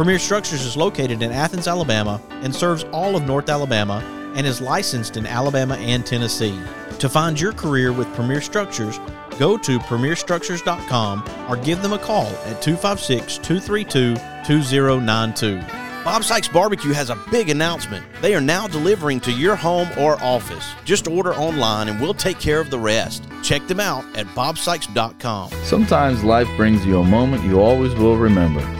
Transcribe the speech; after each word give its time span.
Premier 0.00 0.18
Structures 0.18 0.64
is 0.64 0.78
located 0.78 1.20
in 1.20 1.30
Athens, 1.30 1.68
Alabama, 1.68 2.22
and 2.40 2.56
serves 2.56 2.84
all 2.84 3.16
of 3.16 3.26
North 3.26 3.50
Alabama 3.50 4.02
and 4.34 4.46
is 4.46 4.58
licensed 4.58 5.18
in 5.18 5.26
Alabama 5.26 5.74
and 5.74 6.06
Tennessee. 6.06 6.58
To 7.00 7.06
find 7.06 7.38
your 7.38 7.52
career 7.52 7.92
with 7.92 8.10
Premier 8.14 8.40
Structures, 8.40 8.98
go 9.38 9.58
to 9.58 9.78
premierstructures.com 9.78 11.22
or 11.50 11.56
give 11.58 11.82
them 11.82 11.92
a 11.92 11.98
call 11.98 12.28
at 12.46 12.62
256 12.62 13.36
232 13.36 14.14
2092. 14.46 15.60
Bob 16.02 16.24
Sykes 16.24 16.48
Barbecue 16.48 16.94
has 16.94 17.10
a 17.10 17.22
big 17.30 17.50
announcement. 17.50 18.06
They 18.22 18.34
are 18.34 18.40
now 18.40 18.66
delivering 18.66 19.20
to 19.20 19.30
your 19.30 19.54
home 19.54 19.90
or 19.98 20.16
office. 20.22 20.66
Just 20.86 21.08
order 21.08 21.34
online 21.34 21.90
and 21.90 22.00
we'll 22.00 22.14
take 22.14 22.38
care 22.38 22.60
of 22.60 22.70
the 22.70 22.78
rest. 22.78 23.28
Check 23.42 23.66
them 23.66 23.80
out 23.80 24.06
at 24.16 24.24
bobsykes.com. 24.28 25.50
Sometimes 25.62 26.24
life 26.24 26.48
brings 26.56 26.86
you 26.86 27.00
a 27.00 27.04
moment 27.04 27.44
you 27.44 27.60
always 27.60 27.94
will 27.96 28.16
remember. 28.16 28.79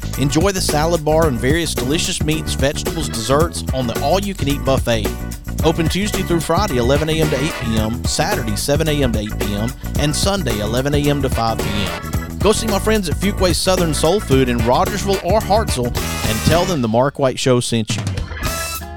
Enjoy 0.19 0.51
the 0.51 0.61
salad 0.61 1.03
bar 1.03 1.27
and 1.27 1.39
various 1.39 1.73
delicious 1.73 2.21
meats, 2.23 2.53
vegetables, 2.53 3.09
desserts 3.09 3.63
on 3.73 3.87
the 3.87 3.99
all 4.01 4.19
you 4.19 4.33
can 4.33 4.47
eat 4.47 4.63
buffet. 4.65 5.07
Open 5.63 5.87
Tuesday 5.87 6.23
through 6.23 6.39
Friday, 6.39 6.77
11 6.77 7.09
a.m. 7.09 7.29
to 7.29 7.35
8 7.35 7.51
p.m., 7.61 8.03
Saturday, 8.03 8.55
7 8.55 8.87
a.m. 8.87 9.11
to 9.13 9.19
8 9.19 9.39
p.m., 9.39 9.71
and 9.99 10.15
Sunday, 10.15 10.59
11 10.59 10.93
a.m. 10.95 11.21
to 11.21 11.29
5 11.29 11.57
p.m. 11.57 12.39
Go 12.39 12.51
see 12.51 12.67
my 12.67 12.79
friends 12.79 13.07
at 13.07 13.15
Fuquay's 13.15 13.57
Southern 13.57 13.93
Soul 13.93 14.19
Food 14.19 14.49
in 14.49 14.57
Rogersville 14.59 15.19
or 15.23 15.39
Hartselle 15.39 15.95
and 15.95 16.39
tell 16.47 16.65
them 16.65 16.81
the 16.81 16.87
Mark 16.87 17.19
White 17.19 17.37
Show 17.37 17.59
sent 17.59 17.95
you. 17.95 18.03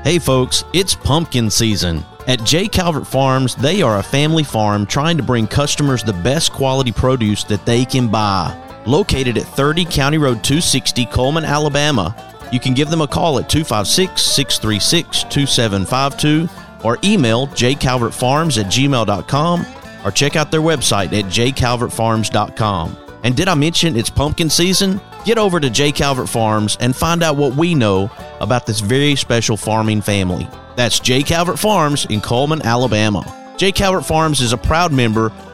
Hey 0.02 0.18
folks, 0.18 0.64
it's 0.72 0.94
pumpkin 0.94 1.50
season. 1.50 2.04
At 2.26 2.42
J. 2.44 2.68
Calvert 2.68 3.06
Farms, 3.06 3.54
they 3.54 3.82
are 3.82 3.98
a 3.98 4.02
family 4.02 4.44
farm 4.44 4.86
trying 4.86 5.18
to 5.18 5.22
bring 5.22 5.46
customers 5.46 6.02
the 6.02 6.14
best 6.14 6.52
quality 6.52 6.90
produce 6.90 7.44
that 7.44 7.66
they 7.66 7.84
can 7.84 8.08
buy. 8.08 8.63
Located 8.86 9.38
at 9.38 9.44
30 9.44 9.84
County 9.86 10.18
Road 10.18 10.44
260, 10.44 11.06
Coleman, 11.06 11.44
Alabama, 11.44 12.14
you 12.52 12.60
can 12.60 12.74
give 12.74 12.90
them 12.90 13.00
a 13.00 13.06
call 13.06 13.38
at 13.38 13.48
256 13.48 14.22
636 14.22 15.22
2752 15.24 16.48
or 16.84 16.98
email 17.02 17.46
jcalvertfarms 17.48 18.62
at 18.62 18.70
gmail.com 18.70 19.66
or 20.04 20.10
check 20.10 20.36
out 20.36 20.50
their 20.50 20.60
website 20.60 21.12
at 21.18 21.24
jcalvertfarms.com. 21.24 22.96
And 23.24 23.34
did 23.34 23.48
I 23.48 23.54
mention 23.54 23.96
it's 23.96 24.10
pumpkin 24.10 24.50
season? 24.50 25.00
Get 25.24 25.38
over 25.38 25.58
to 25.58 25.70
J. 25.70 25.90
Calvert 25.90 26.28
Farms 26.28 26.76
and 26.78 26.94
find 26.94 27.22
out 27.22 27.36
what 27.36 27.56
we 27.56 27.74
know 27.74 28.10
about 28.40 28.66
this 28.66 28.80
very 28.80 29.16
special 29.16 29.56
farming 29.56 30.02
family. 30.02 30.46
That's 30.76 31.00
J. 31.00 31.22
Calvert 31.22 31.58
Farms 31.58 32.04
in 32.10 32.20
Coleman, 32.20 32.60
Alabama. 32.60 33.24
J. 33.56 33.72
Calvert 33.72 34.04
Farms 34.04 34.42
is 34.42 34.52
a 34.52 34.58
proud 34.58 34.92
member 34.92 35.32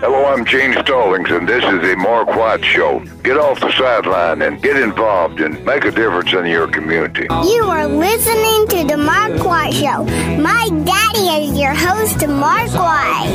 Hello, 0.00 0.26
I'm 0.26 0.44
Gene 0.44 0.74
Stallings, 0.74 1.28
and 1.28 1.48
this 1.48 1.64
is 1.64 1.80
the 1.82 1.96
Mark 1.96 2.28
White 2.28 2.64
Show. 2.64 3.00
Get 3.24 3.36
off 3.36 3.58
the 3.58 3.72
sideline 3.72 4.42
and 4.42 4.62
get 4.62 4.76
involved 4.76 5.40
and 5.40 5.64
make 5.64 5.84
a 5.84 5.90
difference 5.90 6.32
in 6.32 6.46
your 6.46 6.68
community. 6.68 7.22
You 7.22 7.64
are 7.64 7.88
listening 7.88 8.68
to 8.68 8.84
the 8.86 8.96
Mark 8.96 9.44
White 9.44 9.74
Show. 9.74 10.04
My 10.40 10.68
daddy 10.84 11.48
is 11.48 11.58
your 11.58 11.74
host, 11.74 12.24
Mark 12.28 12.70
White. 12.74 13.28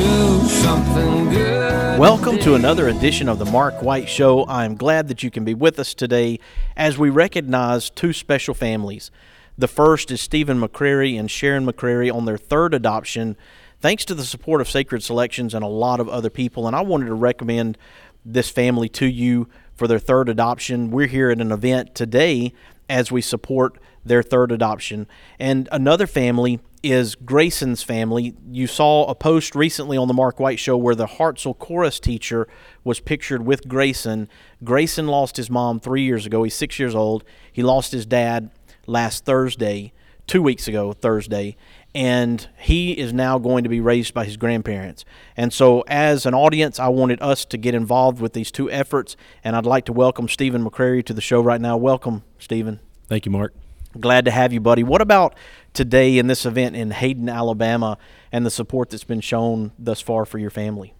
Welcome 1.98 2.38
to 2.38 2.54
another 2.54 2.88
edition 2.88 3.28
of 3.28 3.38
the 3.38 3.44
Mark 3.44 3.82
White 3.82 4.08
Show. 4.08 4.46
I'm 4.46 4.74
glad 4.74 5.08
that 5.08 5.22
you 5.22 5.30
can 5.30 5.44
be 5.44 5.52
with 5.52 5.78
us 5.78 5.92
today 5.92 6.40
as 6.78 6.96
we 6.96 7.10
recognize 7.10 7.90
two 7.90 8.14
special 8.14 8.54
families. 8.54 9.10
The 9.58 9.68
first 9.68 10.10
is 10.10 10.22
Steven 10.22 10.58
McCrary 10.58 11.20
and 11.20 11.30
Sharon 11.30 11.66
McCrary 11.66 12.10
on 12.10 12.24
their 12.24 12.38
third 12.38 12.72
adoption, 12.72 13.36
thanks 13.84 14.06
to 14.06 14.14
the 14.14 14.24
support 14.24 14.62
of 14.62 14.70
Sacred 14.70 15.02
Selections 15.02 15.52
and 15.52 15.62
a 15.62 15.68
lot 15.68 16.00
of 16.00 16.08
other 16.08 16.30
people. 16.30 16.66
And 16.66 16.74
I 16.74 16.80
wanted 16.80 17.04
to 17.04 17.14
recommend 17.14 17.76
this 18.24 18.48
family 18.48 18.88
to 18.88 19.04
you 19.04 19.46
for 19.74 19.86
their 19.86 19.98
third 19.98 20.30
adoption. 20.30 20.90
We're 20.90 21.06
here 21.06 21.28
at 21.28 21.38
an 21.38 21.52
event 21.52 21.94
today 21.94 22.54
as 22.88 23.12
we 23.12 23.20
support 23.20 23.78
their 24.02 24.22
third 24.22 24.52
adoption. 24.52 25.06
And 25.38 25.68
another 25.70 26.06
family 26.06 26.60
is 26.82 27.14
Grayson's 27.14 27.82
family. 27.82 28.34
You 28.50 28.66
saw 28.66 29.04
a 29.04 29.14
post 29.14 29.54
recently 29.54 29.98
on 29.98 30.08
the 30.08 30.14
Mark 30.14 30.40
White 30.40 30.58
Show 30.58 30.78
where 30.78 30.94
the 30.94 31.06
Hartselle 31.06 31.58
chorus 31.58 32.00
teacher 32.00 32.48
was 32.84 33.00
pictured 33.00 33.44
with 33.44 33.68
Grayson. 33.68 34.30
Grayson 34.64 35.08
lost 35.08 35.36
his 35.36 35.50
mom 35.50 35.78
three 35.78 36.04
years 36.04 36.24
ago. 36.24 36.42
He's 36.42 36.54
six 36.54 36.78
years 36.78 36.94
old. 36.94 37.22
He 37.52 37.62
lost 37.62 37.92
his 37.92 38.06
dad 38.06 38.50
last 38.86 39.26
Thursday, 39.26 39.92
two 40.26 40.40
weeks 40.40 40.66
ago, 40.68 40.94
Thursday. 40.94 41.58
And 41.94 42.48
he 42.58 42.92
is 42.92 43.12
now 43.12 43.38
going 43.38 43.62
to 43.62 43.70
be 43.70 43.80
raised 43.80 44.14
by 44.14 44.24
his 44.24 44.36
grandparents. 44.36 45.04
And 45.36 45.52
so, 45.52 45.84
as 45.86 46.26
an 46.26 46.34
audience, 46.34 46.80
I 46.80 46.88
wanted 46.88 47.22
us 47.22 47.44
to 47.46 47.56
get 47.56 47.74
involved 47.74 48.20
with 48.20 48.32
these 48.32 48.50
two 48.50 48.68
efforts. 48.70 49.16
And 49.44 49.54
I'd 49.54 49.66
like 49.66 49.84
to 49.84 49.92
welcome 49.92 50.28
Steven 50.28 50.64
McCrary 50.64 51.04
to 51.04 51.14
the 51.14 51.20
show 51.20 51.40
right 51.40 51.60
now. 51.60 51.76
Welcome, 51.76 52.24
Steven. 52.38 52.80
Thank 53.06 53.26
you, 53.26 53.32
Mark. 53.32 53.54
Glad 54.00 54.24
to 54.24 54.32
have 54.32 54.52
you, 54.52 54.60
buddy. 54.60 54.82
What 54.82 55.00
about 55.00 55.36
today 55.72 56.18
in 56.18 56.26
this 56.26 56.44
event 56.44 56.74
in 56.74 56.90
Hayden, 56.90 57.28
Alabama, 57.28 57.96
and 58.32 58.44
the 58.44 58.50
support 58.50 58.90
that's 58.90 59.04
been 59.04 59.20
shown 59.20 59.70
thus 59.78 60.00
far 60.00 60.24
for 60.24 60.38
your 60.38 60.50
family? 60.50 60.94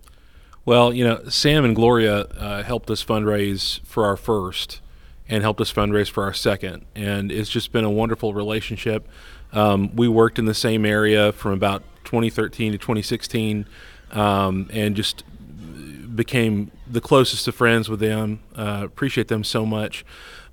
Well, 0.64 0.94
you 0.94 1.04
know, 1.04 1.24
Sam 1.28 1.64
and 1.64 1.74
Gloria 1.74 2.20
uh, 2.20 2.62
helped 2.62 2.90
us 2.90 3.04
fundraise 3.04 3.84
for 3.84 4.04
our 4.04 4.16
first 4.16 4.80
and 5.28 5.42
helped 5.42 5.60
us 5.60 5.72
fundraise 5.72 6.08
for 6.08 6.24
our 6.24 6.32
second. 6.32 6.84
And 6.94 7.32
it's 7.32 7.50
just 7.50 7.72
been 7.72 7.84
a 7.84 7.90
wonderful 7.90 8.32
relationship. 8.32 9.08
Um, 9.54 9.94
we 9.96 10.08
worked 10.08 10.38
in 10.38 10.44
the 10.44 10.54
same 10.54 10.84
area 10.84 11.32
from 11.32 11.52
about 11.52 11.82
2013 12.04 12.72
to 12.72 12.78
2016 12.78 13.66
um, 14.12 14.68
and 14.72 14.94
just 14.94 15.24
became 16.14 16.70
the 16.86 17.00
closest 17.00 17.48
of 17.48 17.54
friends 17.54 17.88
with 17.88 18.00
them. 18.00 18.40
Uh, 18.54 18.82
appreciate 18.84 19.28
them 19.28 19.44
so 19.44 19.64
much. 19.66 20.04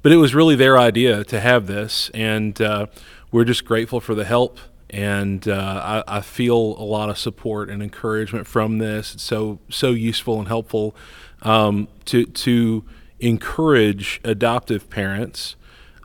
But 0.01 0.11
it 0.11 0.17
was 0.17 0.33
really 0.33 0.55
their 0.55 0.79
idea 0.79 1.23
to 1.25 1.39
have 1.39 1.67
this, 1.67 2.09
and 2.13 2.59
uh, 2.59 2.87
we're 3.31 3.45
just 3.45 3.65
grateful 3.65 3.99
for 3.99 4.15
the 4.15 4.25
help. 4.25 4.57
And 4.89 5.47
uh, 5.47 6.03
I, 6.07 6.17
I, 6.17 6.21
feel 6.21 6.57
a 6.57 6.83
lot 6.83 7.09
of 7.09 7.17
support 7.17 7.69
and 7.69 7.81
encouragement 7.81 8.45
from 8.45 8.79
this. 8.79 9.13
It's 9.13 9.23
so 9.23 9.59
so 9.69 9.91
useful 9.91 10.39
and 10.39 10.49
helpful 10.49 10.95
um, 11.43 11.87
to 12.05 12.25
to 12.25 12.83
encourage 13.19 14.19
adoptive 14.25 14.89
parents, 14.89 15.55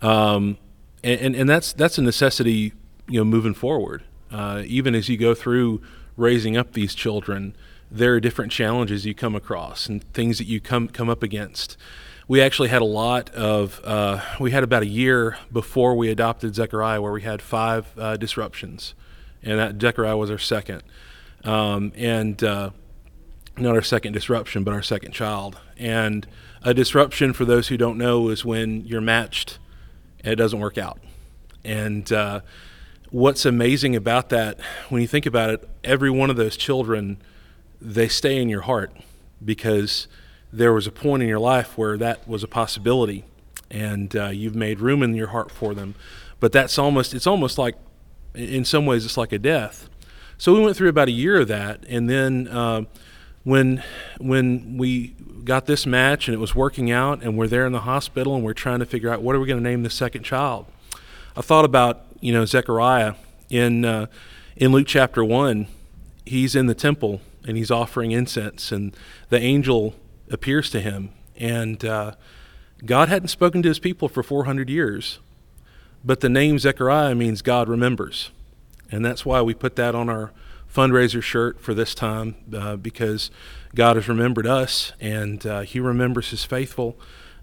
um, 0.03 0.59
and, 1.03 1.21
and, 1.21 1.35
and 1.35 1.49
that's 1.49 1.73
that's 1.73 1.99
a 1.99 2.03
necessity, 2.03 2.75
you 3.09 3.21
know, 3.21 3.25
moving 3.25 3.55
forward. 3.55 4.03
Uh, 4.31 4.63
even 4.67 4.95
as 4.95 5.09
you 5.09 5.17
go 5.17 5.35
through 5.35 5.81
raising 6.17 6.57
up 6.57 6.73
these 6.73 6.95
children, 6.95 7.55
there 7.91 8.15
are 8.15 8.21
different 8.21 8.51
challenges 8.51 9.07
you 9.07 9.15
come 9.15 9.35
across 9.35 9.89
and 9.89 10.03
things 10.13 10.39
that 10.39 10.47
you 10.47 10.61
come 10.61 10.89
come 10.89 11.09
up 11.09 11.23
against. 11.23 11.77
We 12.29 12.43
actually 12.43 12.69
had 12.69 12.83
a 12.83 12.87
lot 12.87 13.31
of 13.31 13.81
uh, 13.85 14.21
we 14.41 14.51
had 14.51 14.65
about 14.65 14.83
a 14.83 14.87
year 14.87 15.39
before 15.53 15.95
we 15.95 16.11
adopted 16.11 16.55
zechariah 16.55 17.01
where 17.01 17.13
we 17.13 17.23
had 17.23 17.41
five 17.41 17.87
uh, 17.97 18.17
disruptions. 18.17 18.95
And 19.43 19.59
that 19.59 19.81
zechariah 19.81 20.17
was 20.17 20.31
our 20.31 20.39
second. 20.39 20.83
Um, 21.45 21.93
and 21.95 22.43
uh, 22.43 22.71
not 23.57 23.77
our 23.77 23.83
second 23.83 24.13
disruption 24.13 24.65
but 24.65 24.75
our 24.75 24.83
second 24.83 25.13
child. 25.13 25.59
And 25.77 26.27
a 26.63 26.75
disruption 26.75 27.33
for 27.33 27.45
those 27.45 27.69
who 27.69 27.77
don't 27.77 27.99
know 27.99 28.29
is 28.29 28.45
when 28.45 28.85
you're 28.85 29.01
matched 29.01 29.59
and 30.21 30.33
it 30.33 30.37
doesn't 30.37 30.59
work 30.59 30.79
out. 30.79 30.99
And 31.65 32.11
uh, 32.13 32.41
what's 33.17 33.47
amazing 33.47 33.97
about 33.97 34.29
that 34.29 34.61
when 34.91 35.01
you 35.01 35.09
think 35.09 35.25
about 35.25 35.49
it 35.49 35.67
every 35.83 36.11
one 36.11 36.29
of 36.29 36.37
those 36.37 36.55
children 36.55 37.17
they 37.81 38.09
stay 38.09 38.37
in 38.37 38.47
your 38.47 38.61
heart 38.61 38.95
because 39.43 40.07
there 40.53 40.71
was 40.71 40.87
a 40.87 40.93
point 40.93 41.23
in 41.23 41.29
your 41.29 41.39
life 41.39 41.79
where 41.79 41.97
that 41.97 42.29
was 42.29 42.45
a 42.45 42.47
possibility 42.47 43.25
and 43.71 44.15
uh, 44.15 44.27
you've 44.27 44.55
made 44.55 44.81
room 44.81 45.03
in 45.03 45.15
your 45.15 45.29
heart 45.29 45.51
for 45.51 45.73
them. 45.73 45.95
But 46.41 46.53
that's 46.53 46.79
almost 46.79 47.15
it's 47.15 47.27
almost 47.27 47.57
like 47.57 47.77
in 48.35 48.67
some 48.67 48.85
ways 48.85 49.07
it's 49.07 49.17
like 49.17 49.33
a 49.33 49.39
death. 49.39 49.89
So 50.37 50.53
we 50.53 50.61
went 50.61 50.77
through 50.77 50.91
about 50.91 51.09
a 51.09 51.13
year 51.13 51.41
of 51.41 51.49
that 51.49 51.87
and 51.89 52.11
then 52.11 52.49
uh, 52.49 52.83
when 53.45 53.83
when 54.19 54.77
we 54.77 55.15
got 55.43 55.65
this 55.65 55.87
match 55.87 56.29
and 56.29 56.35
it 56.35 56.39
was 56.39 56.55
working 56.55 56.91
out 56.91 57.23
and 57.23 57.39
we're 57.39 57.49
there 57.49 57.65
in 57.65 57.73
the 57.73 57.81
hospital 57.81 58.35
and 58.35 58.45
we're 58.45 58.53
trying 58.53 58.81
to 58.81 58.87
figure 58.87 59.11
out 59.11 59.23
what 59.23 59.35
are 59.35 59.41
we 59.41 59.47
going 59.47 59.63
to 59.63 59.67
name 59.67 59.85
the 59.85 59.91
second 59.91 60.25
child 60.25 60.67
i 61.37 61.41
thought 61.41 61.65
about 61.65 62.06
you 62.21 62.33
know 62.33 62.45
zechariah 62.45 63.15
in 63.51 63.85
uh, 63.85 64.07
in 64.57 64.73
luke 64.73 64.87
chapter 64.87 65.25
1 65.25 65.67
he's 66.25 66.55
in 66.55 66.67
the 66.67 66.75
temple 66.75 67.21
and 67.47 67.57
he's 67.57 67.71
offering 67.71 68.11
incense 68.11 68.73
and 68.73 68.95
the 69.31 69.39
angel 69.39 69.95
appears 70.31 70.71
to 70.71 70.81
him. 70.81 71.11
And 71.39 71.85
uh, 71.85 72.13
God 72.85 73.09
hadn't 73.09 73.29
spoken 73.29 73.63
to 73.63 73.69
his 73.69 73.79
people 73.79 74.09
for 74.09 74.23
400 74.23 74.69
years. 74.69 75.19
But 76.05 76.21
the 76.21 76.29
name 76.29 76.59
Zechariah 76.59 77.15
means 77.15 77.43
God 77.43 77.69
remembers. 77.69 78.31
And 78.91 79.05
that's 79.05 79.25
why 79.25 79.43
we 79.43 79.55
put 79.55 79.77
that 79.77 79.95
on 79.95 80.09
our 80.09 80.33
fundraiser 80.73 81.23
shirt 81.23 81.61
for 81.61 81.75
this 81.75 81.95
time, 81.95 82.37
uh, 82.55 82.77
because 82.77 83.31
God 83.75 83.97
has 83.97 84.09
remembered 84.09 84.47
us 84.47 84.93
and 85.01 85.45
uh, 85.47 85.61
he 85.61 85.81
remembers 85.81 86.31
his 86.31 86.45
faithful. 86.45 86.97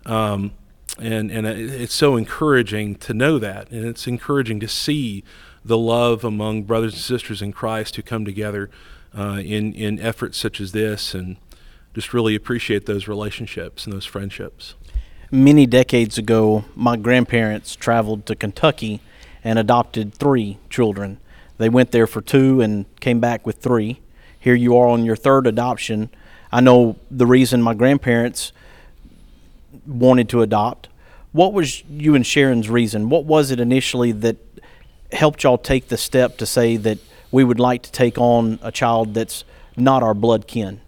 Um, 0.06 0.52
and, 1.00 1.32
and 1.32 1.48
it's 1.48 1.94
so 1.94 2.16
encouraging 2.16 2.96
to 2.96 3.14
know 3.14 3.40
that. 3.40 3.72
And 3.72 3.86
it's 3.86 4.08
encouraging 4.08 4.60
to 4.60 4.68
see 4.68 5.24
the 5.66 5.78
love 5.78 6.24
among 6.24 6.64
brothers 6.64 6.94
and 6.94 7.02
sisters 7.02 7.42
in 7.42 7.52
Christ 7.52 7.96
who 7.96 8.02
come 8.02 8.26
together 8.26 8.70
uh, 9.18 9.42
in, 9.44 9.74
in 9.74 10.00
efforts 10.00 10.38
such 10.38 10.60
as 10.62 10.72
this. 10.72 11.14
And 11.14 11.38
just 11.94 12.14
really 12.14 12.36
appreciate 12.36 12.86
those 12.86 13.08
relationships 13.08 13.86
and 13.86 13.94
those 13.94 14.06
friendships. 14.06 14.76
Many 15.32 15.66
decades 15.66 16.18
ago, 16.18 16.66
my 16.76 16.96
grandparents 16.96 17.76
traveled 17.76 18.26
to 18.28 18.36
Kentucky 18.36 19.02
and 19.44 19.58
adopted 19.60 20.14
three 20.14 20.58
children. 20.70 21.20
They 21.58 21.70
went 21.70 21.92
there 21.92 22.08
for 22.08 22.22
two 22.22 22.62
and 22.62 22.86
came 23.00 23.20
back 23.20 23.46
with 23.46 23.58
three. 23.58 24.00
Here 24.40 24.56
you 24.56 24.78
are 24.78 24.88
on 24.88 25.06
your 25.06 25.16
third 25.16 25.48
adoption. 25.48 26.10
I 26.52 26.62
know 26.62 26.98
the 27.10 27.26
reason 27.26 27.62
my 27.62 27.74
grandparents 27.74 28.52
wanted 29.86 30.30
to 30.30 30.42
adopt. 30.42 30.90
What 31.32 31.54
was 31.54 31.84
you 31.90 32.16
and 32.16 32.26
Sharon's 32.26 32.70
reason? 32.70 33.10
What 33.10 33.26
was 33.26 33.52
it 33.52 33.60
initially 33.60 34.12
that 34.12 34.38
helped 35.12 35.44
y'all 35.44 35.58
take 35.58 35.88
the 35.88 35.98
step 35.98 36.38
to 36.38 36.46
say 36.46 36.78
that 36.78 37.00
we 37.32 37.44
would 37.44 37.60
like 37.60 37.84
to 37.84 37.92
take 37.92 38.18
on 38.18 38.60
a 38.62 38.72
child 38.72 39.14
that's 39.14 39.44
not 39.76 40.04
our 40.04 40.14
blood 40.14 40.48
kin? 40.48 40.82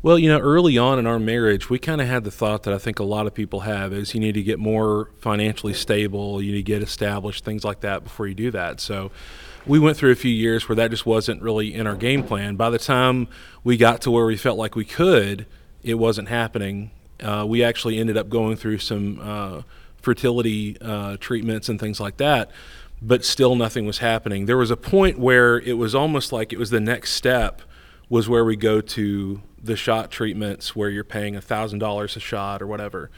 Well, 0.00 0.18
you 0.18 0.28
know, 0.28 0.38
early 0.38 0.78
on 0.78 1.00
in 1.00 1.06
our 1.08 1.18
marriage, 1.18 1.68
we 1.68 1.78
kind 1.80 2.00
of 2.00 2.06
had 2.06 2.22
the 2.22 2.30
thought 2.30 2.62
that 2.62 2.74
I 2.74 2.78
think 2.78 3.00
a 3.00 3.04
lot 3.04 3.26
of 3.26 3.34
people 3.34 3.60
have 3.60 3.92
is 3.92 4.14
you 4.14 4.20
need 4.20 4.34
to 4.34 4.42
get 4.44 4.60
more 4.60 5.10
financially 5.18 5.74
stable, 5.74 6.40
you 6.40 6.52
need 6.52 6.58
to 6.58 6.62
get 6.62 6.82
established, 6.82 7.44
things 7.44 7.64
like 7.64 7.80
that 7.80 8.04
before 8.04 8.28
you 8.28 8.34
do 8.34 8.52
that. 8.52 8.80
So 8.80 9.10
we 9.66 9.80
went 9.80 9.96
through 9.96 10.12
a 10.12 10.16
few 10.16 10.30
years 10.30 10.68
where 10.68 10.76
that 10.76 10.92
just 10.92 11.04
wasn't 11.04 11.42
really 11.42 11.74
in 11.74 11.86
our 11.88 11.96
game 11.96 12.22
plan. 12.22 12.54
By 12.54 12.70
the 12.70 12.78
time 12.78 13.26
we 13.64 13.76
got 13.76 14.00
to 14.02 14.10
where 14.10 14.24
we 14.24 14.36
felt 14.36 14.56
like 14.56 14.76
we 14.76 14.84
could, 14.84 15.46
it 15.82 15.94
wasn't 15.94 16.28
happening. 16.28 16.92
Uh, 17.22 17.44
we 17.46 17.62
actually 17.62 17.98
ended 17.98 18.16
up 18.16 18.28
going 18.28 18.56
through 18.56 18.78
some 18.78 19.18
uh, 19.20 19.62
fertility 20.00 20.76
uh, 20.80 21.16
treatments 21.18 21.68
and 21.68 21.80
things 21.80 22.00
like 22.00 22.16
that, 22.18 22.50
but 23.02 23.24
still 23.24 23.56
nothing 23.56 23.86
was 23.86 23.98
happening. 23.98 24.46
There 24.46 24.56
was 24.56 24.70
a 24.70 24.76
point 24.76 25.18
where 25.18 25.58
it 25.60 25.74
was 25.74 25.94
almost 25.94 26.32
like 26.32 26.52
it 26.52 26.58
was 26.58 26.70
the 26.70 26.80
next 26.80 27.12
step 27.12 27.62
was 28.08 28.28
where 28.28 28.44
we 28.44 28.56
go 28.56 28.80
to 28.80 29.42
the 29.62 29.76
shot 29.76 30.10
treatments 30.10 30.74
where 30.74 30.88
you're 30.88 31.04
paying 31.04 31.38
thousand 31.40 31.78
dollars 31.78 32.16
a 32.16 32.20
shot 32.20 32.62
or 32.62 32.66
whatever 32.66 33.10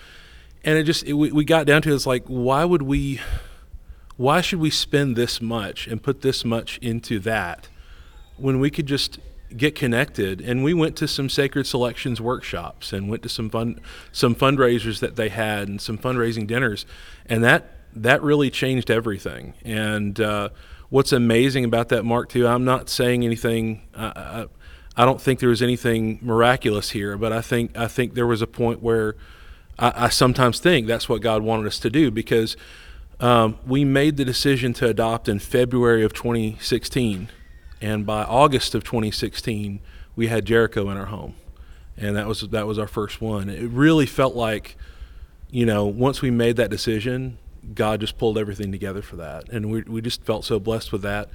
and 0.64 0.78
it 0.78 0.84
just 0.84 1.04
it, 1.04 1.14
we, 1.14 1.32
we 1.32 1.44
got 1.44 1.66
down 1.66 1.82
to 1.82 1.94
it's 1.94 2.06
like 2.06 2.24
why 2.26 2.64
would 2.64 2.82
we 2.82 3.20
why 4.16 4.40
should 4.40 4.60
we 4.60 4.70
spend 4.70 5.16
this 5.16 5.40
much 5.40 5.86
and 5.86 6.02
put 6.02 6.20
this 6.22 6.44
much 6.44 6.78
into 6.78 7.18
that 7.18 7.68
when 8.36 8.60
we 8.60 8.70
could 8.70 8.86
just 8.86 9.18
get 9.56 9.74
connected. 9.74 10.40
And 10.40 10.62
we 10.62 10.74
went 10.74 10.96
to 10.96 11.08
some 11.08 11.28
Sacred 11.28 11.66
Selections 11.66 12.20
workshops 12.20 12.92
and 12.92 13.08
went 13.08 13.22
to 13.22 13.28
some 13.28 13.50
fun 13.50 13.80
some 14.12 14.34
fundraisers 14.34 15.00
that 15.00 15.16
they 15.16 15.28
had 15.28 15.68
and 15.68 15.80
some 15.80 15.98
fundraising 15.98 16.46
dinners, 16.46 16.86
and 17.26 17.42
that 17.44 17.74
that 17.94 18.22
really 18.22 18.50
changed 18.50 18.90
everything. 18.90 19.54
And 19.64 20.20
uh, 20.20 20.50
what's 20.88 21.12
amazing 21.12 21.64
about 21.64 21.88
that, 21.88 22.04
Mark, 22.04 22.28
too, 22.28 22.46
I'm 22.46 22.64
not 22.64 22.88
saying 22.88 23.24
anything. 23.24 23.82
I, 23.94 24.46
I 24.96 25.04
don't 25.04 25.20
think 25.20 25.40
there 25.40 25.48
was 25.48 25.62
anything 25.62 26.18
miraculous 26.20 26.90
here, 26.90 27.16
but 27.16 27.32
I 27.32 27.40
think 27.40 27.76
I 27.76 27.88
think 27.88 28.14
there 28.14 28.26
was 28.26 28.42
a 28.42 28.46
point 28.46 28.82
where 28.82 29.16
I, 29.78 30.06
I 30.06 30.08
sometimes 30.08 30.60
think 30.60 30.86
that's 30.86 31.08
what 31.08 31.22
God 31.22 31.42
wanted 31.42 31.66
us 31.66 31.78
to 31.80 31.90
do 31.90 32.10
because 32.10 32.56
um, 33.20 33.58
we 33.66 33.84
made 33.84 34.16
the 34.16 34.24
decision 34.24 34.72
to 34.74 34.88
adopt 34.88 35.28
in 35.28 35.38
February 35.38 36.04
of 36.04 36.12
2016, 36.12 37.28
and 37.80 38.04
by 38.06 38.24
August 38.24 38.74
of 38.74 38.84
2016, 38.84 39.80
we 40.16 40.26
had 40.28 40.44
Jericho 40.44 40.90
in 40.90 40.96
our 40.96 41.06
home, 41.06 41.34
and 41.96 42.16
that 42.16 42.26
was 42.26 42.42
that 42.42 42.66
was 42.66 42.78
our 42.78 42.88
first 42.88 43.20
one. 43.20 43.48
It 43.48 43.70
really 43.70 44.06
felt 44.06 44.34
like, 44.34 44.76
you 45.50 45.66
know, 45.66 45.86
once 45.86 46.22
we 46.22 46.30
made 46.30 46.56
that 46.56 46.70
decision, 46.70 47.38
God 47.74 48.00
just 48.00 48.18
pulled 48.18 48.38
everything 48.38 48.72
together 48.72 49.02
for 49.02 49.16
that, 49.16 49.48
and 49.48 49.70
we 49.70 49.82
we 49.82 50.00
just 50.00 50.22
felt 50.22 50.44
so 50.44 50.58
blessed 50.58 50.92
with 50.92 51.02
that. 51.02 51.28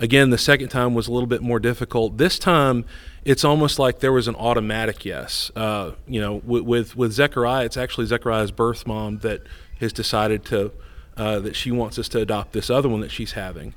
Again, 0.00 0.30
the 0.30 0.38
second 0.38 0.70
time 0.70 0.94
was 0.94 1.08
a 1.08 1.12
little 1.12 1.26
bit 1.26 1.42
more 1.42 1.60
difficult. 1.60 2.16
This 2.16 2.38
time, 2.38 2.86
it's 3.22 3.44
almost 3.44 3.78
like 3.78 4.00
there 4.00 4.12
was 4.12 4.28
an 4.28 4.34
automatic 4.34 5.04
yes. 5.04 5.50
Uh, 5.54 5.92
you 6.08 6.22
know, 6.22 6.36
with, 6.36 6.62
with, 6.62 6.96
with 6.96 7.12
Zechariah, 7.12 7.66
it's 7.66 7.76
actually 7.76 8.06
Zechariah's 8.06 8.50
birth 8.50 8.86
mom 8.86 9.18
that 9.18 9.42
has 9.78 9.92
decided 9.92 10.42
to 10.46 10.72
uh, 11.18 11.38
that 11.40 11.54
she 11.54 11.70
wants 11.70 11.98
us 11.98 12.08
to 12.08 12.20
adopt 12.20 12.52
this 12.52 12.70
other 12.70 12.88
one 12.88 13.00
that 13.00 13.10
she's 13.10 13.32
having, 13.32 13.74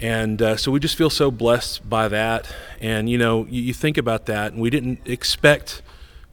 and 0.00 0.40
uh, 0.40 0.56
so 0.56 0.70
we 0.70 0.80
just 0.80 0.96
feel 0.96 1.10
so 1.10 1.30
blessed 1.30 1.88
by 1.88 2.08
that. 2.08 2.52
And 2.80 3.08
you 3.08 3.18
know, 3.18 3.46
you, 3.46 3.62
you 3.62 3.74
think 3.74 3.98
about 3.98 4.26
that, 4.26 4.52
and 4.52 4.60
we 4.60 4.70
didn't 4.70 5.00
expect 5.06 5.82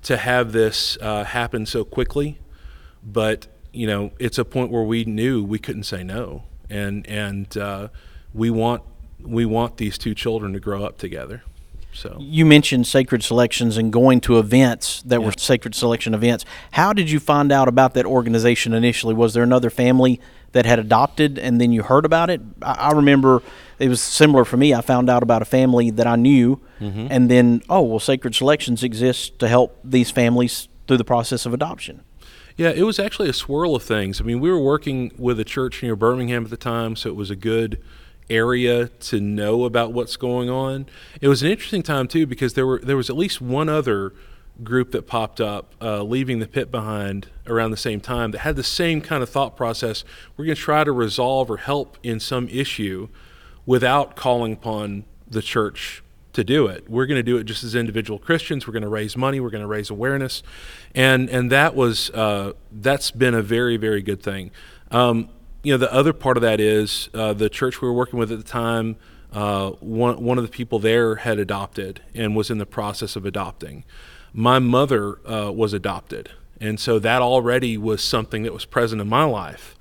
to 0.04 0.18
have 0.18 0.52
this 0.52 0.98
uh, 1.02 1.24
happen 1.24 1.66
so 1.66 1.84
quickly, 1.84 2.38
but 3.04 3.48
you 3.72 3.88
know, 3.88 4.12
it's 4.20 4.38
a 4.38 4.46
point 4.46 4.72
where 4.72 4.84
we 4.84 5.04
knew 5.04 5.44
we 5.44 5.60
couldn't 5.60 5.84
say 5.84 6.04
no, 6.04 6.44
and 6.70 7.06
and 7.08 7.58
uh, 7.58 7.88
we 8.34 8.50
want 8.50 8.84
we 9.20 9.46
want 9.46 9.78
these 9.78 9.98
two 9.98 10.14
children 10.14 10.54
to 10.54 10.60
grow 10.60 10.84
up 10.84 10.98
together. 10.98 11.44
So 11.96 12.18
you 12.20 12.46
mentioned 12.46 12.88
sacred 12.88 13.24
selections 13.24 13.78
and 13.78 13.92
going 13.92 14.22
to 14.22 14.38
events 14.38 15.02
that 15.04 15.20
yeah. 15.20 15.26
were 15.26 15.34
sacred 15.38 15.74
selection 15.74 16.14
events. 16.14 16.46
How 16.72 16.94
did 16.94 17.10
you 17.10 17.20
find 17.20 17.52
out 17.52 17.68
about 17.68 17.94
that 17.94 18.06
organization 18.06 18.74
initially? 18.74 19.14
Was 19.14 19.34
there 19.34 19.44
another 19.44 19.70
family 19.70 20.20
that 20.52 20.66
had 20.66 20.78
adopted 20.78 21.40
and 21.40 21.60
then 21.60 21.72
you 21.72 21.84
heard 21.84 22.06
about 22.06 22.30
it? 22.30 22.42
I, 22.62 22.74
I 22.74 22.92
remember 22.92 23.42
it 23.80 23.90
was 23.90 24.02
similar 24.02 24.46
for 24.46 24.58
me. 24.58 24.74
I 24.74 24.82
found 24.82 25.10
out 25.10 25.24
about 25.24 25.42
a 25.42 25.46
family 25.46 25.90
that 25.92 26.08
I 26.08 26.16
knew, 26.16 26.60
mm-hmm. 26.80 27.08
and 27.10 27.32
then 27.32 27.62
oh 27.70 27.82
well, 27.82 28.00
sacred 28.00 28.36
selections 28.36 28.84
exists 28.84 29.30
to 29.40 29.48
help 29.48 29.80
these 29.84 30.12
families 30.12 30.68
through 30.88 30.98
the 30.98 31.06
process 31.06 31.46
of 31.46 31.54
adoption. 31.54 32.04
Yeah, 32.58 32.70
it 32.70 32.84
was 32.84 33.00
actually 33.00 33.30
a 33.30 33.34
swirl 33.34 33.76
of 33.76 33.84
things. 33.84 34.22
I 34.22 34.24
mean, 34.24 34.40
we 34.40 34.50
were 34.50 34.60
working 34.60 35.12
with 35.18 35.40
a 35.42 35.44
church 35.44 35.84
near 35.84 35.96
Birmingham 35.96 36.46
at 36.46 36.50
the 36.50 36.58
time, 36.58 36.96
so 36.96 37.10
it 37.10 37.16
was 37.16 37.30
a 37.30 37.36
good 37.36 37.82
area 38.30 38.88
to 38.88 39.20
know 39.20 39.66
about 39.66 39.94
what's 39.94 40.18
going 40.18 40.50
on. 40.50 40.86
It 41.22 41.28
was 41.28 41.44
an 41.44 41.50
interesting 41.50 41.84
time 41.84 42.08
too 42.08 42.26
because 42.26 42.54
there 42.54 42.66
were 42.66 42.80
there 42.80 42.98
was 42.98 43.10
at 43.10 43.16
least 43.16 43.42
one 43.42 43.70
other 43.70 44.14
group 44.64 44.92
that 44.92 45.06
popped 45.06 45.42
up, 45.42 45.76
uh, 45.82 46.02
leaving 46.02 46.40
the 46.40 46.48
pit 46.48 46.72
behind 46.72 47.28
around 47.46 47.72
the 47.72 47.78
same 47.78 48.00
time 48.00 48.32
that 48.32 48.40
had 48.40 48.56
the 48.56 48.64
same 48.64 49.02
kind 49.02 49.22
of 49.22 49.30
thought 49.30 49.58
process. 49.58 50.04
We're 50.38 50.46
going 50.46 50.56
to 50.56 50.62
try 50.62 50.84
to 50.84 50.92
resolve 50.92 51.52
or 51.52 51.58
help 51.58 51.98
in 52.04 52.20
some 52.20 52.48
issue 52.50 53.10
without 53.66 54.16
calling 54.16 54.54
upon 54.54 55.06
the 55.28 55.42
church 55.42 56.04
to 56.34 56.44
do 56.44 56.68
it. 56.68 56.90
We're 56.90 57.06
going 57.06 57.20
to 57.20 57.24
do 57.24 57.38
it 57.38 57.46
just 57.46 57.64
as 57.64 57.76
individual 57.76 58.20
Christians. 58.20 58.68
We're 58.68 58.74
going 58.74 58.84
to 58.84 58.90
raise 58.90 59.18
money. 59.18 59.40
We're 59.40 59.50
going 59.50 59.64
to 59.64 59.68
raise 59.68 59.90
awareness, 59.90 60.44
and 60.94 61.30
and 61.30 61.52
that 61.52 61.76
was 61.76 62.10
uh, 62.12 62.54
that's 62.72 63.12
been 63.12 63.34
a 63.34 63.42
very 63.42 63.78
very 63.78 64.02
good 64.02 64.22
thing. 64.22 64.52
Um, 64.92 65.30
you 65.66 65.74
know, 65.74 65.78
the 65.78 65.92
other 65.92 66.14
part 66.14 66.38
of 66.38 66.42
that 66.42 66.60
is 66.60 67.10
uh, 67.14 67.34
the 67.34 67.50
church 67.50 67.82
we 67.82 67.88
were 67.88 67.94
working 67.94 68.20
with 68.20 68.32
at 68.32 68.38
the 68.38 68.44
time. 68.44 68.98
Uh, 69.34 69.72
one 69.82 70.24
one 70.24 70.38
of 70.38 70.44
the 70.44 70.50
people 70.50 70.80
there 70.80 71.16
had 71.16 71.40
adopted 71.40 72.02
and 72.14 72.36
was 72.36 72.50
in 72.50 72.58
the 72.58 72.66
process 72.66 73.16
of 73.16 73.26
adopting. 73.26 73.84
My 74.32 74.60
mother 74.60 75.18
uh, 75.28 75.52
was 75.52 75.74
adopted, 75.74 76.30
and 76.62 76.80
so 76.80 77.00
that 77.00 77.22
already 77.22 77.78
was 77.78 78.04
something 78.04 78.44
that 78.44 78.54
was 78.54 78.66
present 78.66 79.02
in 79.02 79.10
my 79.10 79.24
life. 79.24 79.76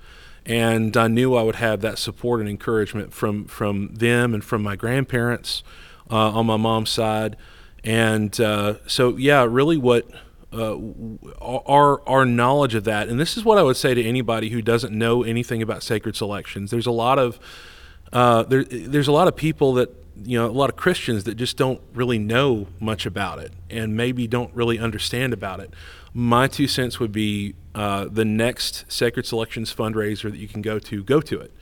And 0.45 0.97
I 0.97 1.07
knew 1.07 1.35
I 1.35 1.43
would 1.43 1.55
have 1.55 1.81
that 1.81 1.97
support 1.97 2.39
and 2.39 2.49
encouragement 2.49 3.13
from 3.13 3.45
from 3.45 3.93
them 3.93 4.33
and 4.33 4.43
from 4.43 4.63
my 4.63 4.75
grandparents 4.75 5.63
uh, 6.09 6.31
on 6.31 6.47
my 6.47 6.57
mom's 6.57 6.89
side. 6.89 7.37
And 7.83 8.39
uh, 8.41 8.75
so, 8.87 9.15
yeah, 9.15 9.45
really, 9.47 9.77
what 9.77 10.09
uh, 10.55 10.77
our 11.41 12.07
our 12.07 12.25
knowledge 12.25 12.75
of 12.75 12.83
that, 12.85 13.07
and 13.07 13.19
this 13.19 13.37
is 13.37 13.43
what 13.43 13.57
I 13.57 13.63
would 13.63 13.77
say 13.77 13.93
to 13.93 14.03
anybody 14.03 14.49
who 14.49 14.61
doesn't 14.61 14.97
know 14.97 15.23
anything 15.23 15.61
about 15.61 15.83
sacred 15.83 16.15
selections. 16.15 16.71
There's 16.71 16.87
a 16.87 16.91
lot 16.91 17.19
of 17.19 17.39
uh, 18.13 18.43
there, 18.43 18.63
there's 18.63 19.07
a 19.07 19.11
lot 19.11 19.27
of 19.27 19.35
people 19.35 19.73
that 19.73 19.89
you 20.23 20.37
know 20.37 20.47
a 20.47 20.51
lot 20.51 20.69
of 20.69 20.75
Christians 20.75 21.25
that 21.25 21.35
just 21.35 21.57
don't 21.57 21.81
really 21.93 22.19
know 22.19 22.67
much 22.79 23.05
about 23.05 23.39
it, 23.39 23.53
and 23.69 23.95
maybe 23.97 24.27
don't 24.27 24.53
really 24.53 24.79
understand 24.79 25.33
about 25.33 25.59
it. 25.59 25.73
My 26.13 26.47
two 26.47 26.67
cents 26.67 26.99
would 26.99 27.11
be 27.11 27.55
uh, 27.73 28.05
the 28.09 28.23
next 28.23 28.85
sacred 28.87 29.25
selections 29.25 29.73
fundraiser 29.73 30.31
that 30.31 30.37
you 30.37 30.47
can 30.47 30.61
go 30.61 30.79
to, 30.79 31.03
go 31.03 31.19
to 31.19 31.41
it 31.41 31.53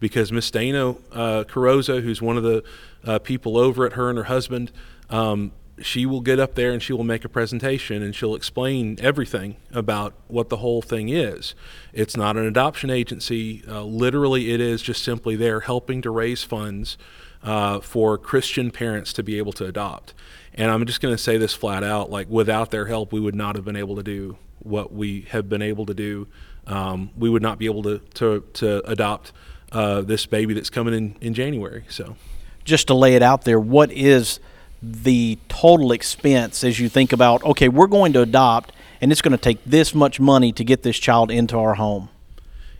because 0.00 0.32
Miss 0.32 0.50
Dana 0.50 0.90
uh, 1.12 1.44
Carroza, 1.44 2.02
who's 2.02 2.20
one 2.20 2.36
of 2.36 2.42
the 2.42 2.62
uh, 3.04 3.18
people 3.20 3.56
over 3.56 3.86
at 3.86 3.92
her 3.92 4.10
and 4.10 4.18
her 4.18 4.24
husband, 4.24 4.72
um, 5.08 5.52
she 5.80 6.04
will 6.06 6.20
get 6.20 6.38
up 6.38 6.54
there 6.54 6.72
and 6.72 6.82
she 6.82 6.92
will 6.92 7.04
make 7.04 7.24
a 7.24 7.28
presentation 7.28 8.02
and 8.02 8.14
she'll 8.14 8.34
explain 8.34 8.98
everything 9.00 9.56
about 9.72 10.14
what 10.28 10.48
the 10.48 10.58
whole 10.58 10.82
thing 10.82 11.08
is. 11.08 11.54
It's 11.92 12.16
not 12.16 12.36
an 12.36 12.46
adoption 12.46 12.90
agency. 12.90 13.62
Uh, 13.66 13.82
literally, 13.82 14.52
it 14.52 14.60
is 14.60 14.82
just 14.82 15.02
simply 15.02 15.36
there 15.36 15.60
helping 15.60 16.02
to 16.02 16.10
raise 16.10 16.42
funds 16.42 16.98
uh, 17.42 17.80
for 17.80 18.18
Christian 18.18 18.70
parents 18.70 19.12
to 19.14 19.22
be 19.22 19.38
able 19.38 19.52
to 19.54 19.66
adopt. 19.66 20.14
And 20.54 20.70
I'm 20.70 20.84
just 20.84 21.00
going 21.00 21.14
to 21.14 21.22
say 21.22 21.38
this 21.38 21.54
flat 21.54 21.82
out 21.82 22.10
like, 22.10 22.28
without 22.28 22.70
their 22.70 22.86
help, 22.86 23.12
we 23.12 23.20
would 23.20 23.34
not 23.34 23.56
have 23.56 23.64
been 23.64 23.76
able 23.76 23.96
to 23.96 24.02
do 24.02 24.36
what 24.58 24.92
we 24.92 25.22
have 25.30 25.48
been 25.48 25.62
able 25.62 25.86
to 25.86 25.94
do. 25.94 26.28
Um, 26.66 27.10
we 27.16 27.28
would 27.28 27.42
not 27.42 27.58
be 27.58 27.66
able 27.66 27.82
to, 27.84 27.98
to, 28.14 28.44
to 28.54 28.88
adopt 28.88 29.32
uh, 29.72 30.02
this 30.02 30.26
baby 30.26 30.54
that's 30.54 30.70
coming 30.70 30.94
in 30.94 31.16
in 31.20 31.34
January. 31.34 31.84
So, 31.88 32.16
just 32.64 32.86
to 32.88 32.94
lay 32.94 33.16
it 33.16 33.22
out 33.22 33.44
there, 33.44 33.58
what 33.58 33.90
is 33.90 34.38
the 34.82 35.38
total 35.48 35.92
expense 35.92 36.64
as 36.64 36.80
you 36.80 36.88
think 36.88 37.12
about? 37.12 37.42
Okay, 37.44 37.68
we're 37.68 37.86
going 37.86 38.12
to 38.14 38.22
adopt, 38.22 38.72
and 39.00 39.12
it's 39.12 39.22
going 39.22 39.32
to 39.32 39.38
take 39.38 39.62
this 39.64 39.94
much 39.94 40.18
money 40.18 40.52
to 40.52 40.64
get 40.64 40.82
this 40.82 40.98
child 40.98 41.30
into 41.30 41.56
our 41.56 41.74
home. 41.74 42.08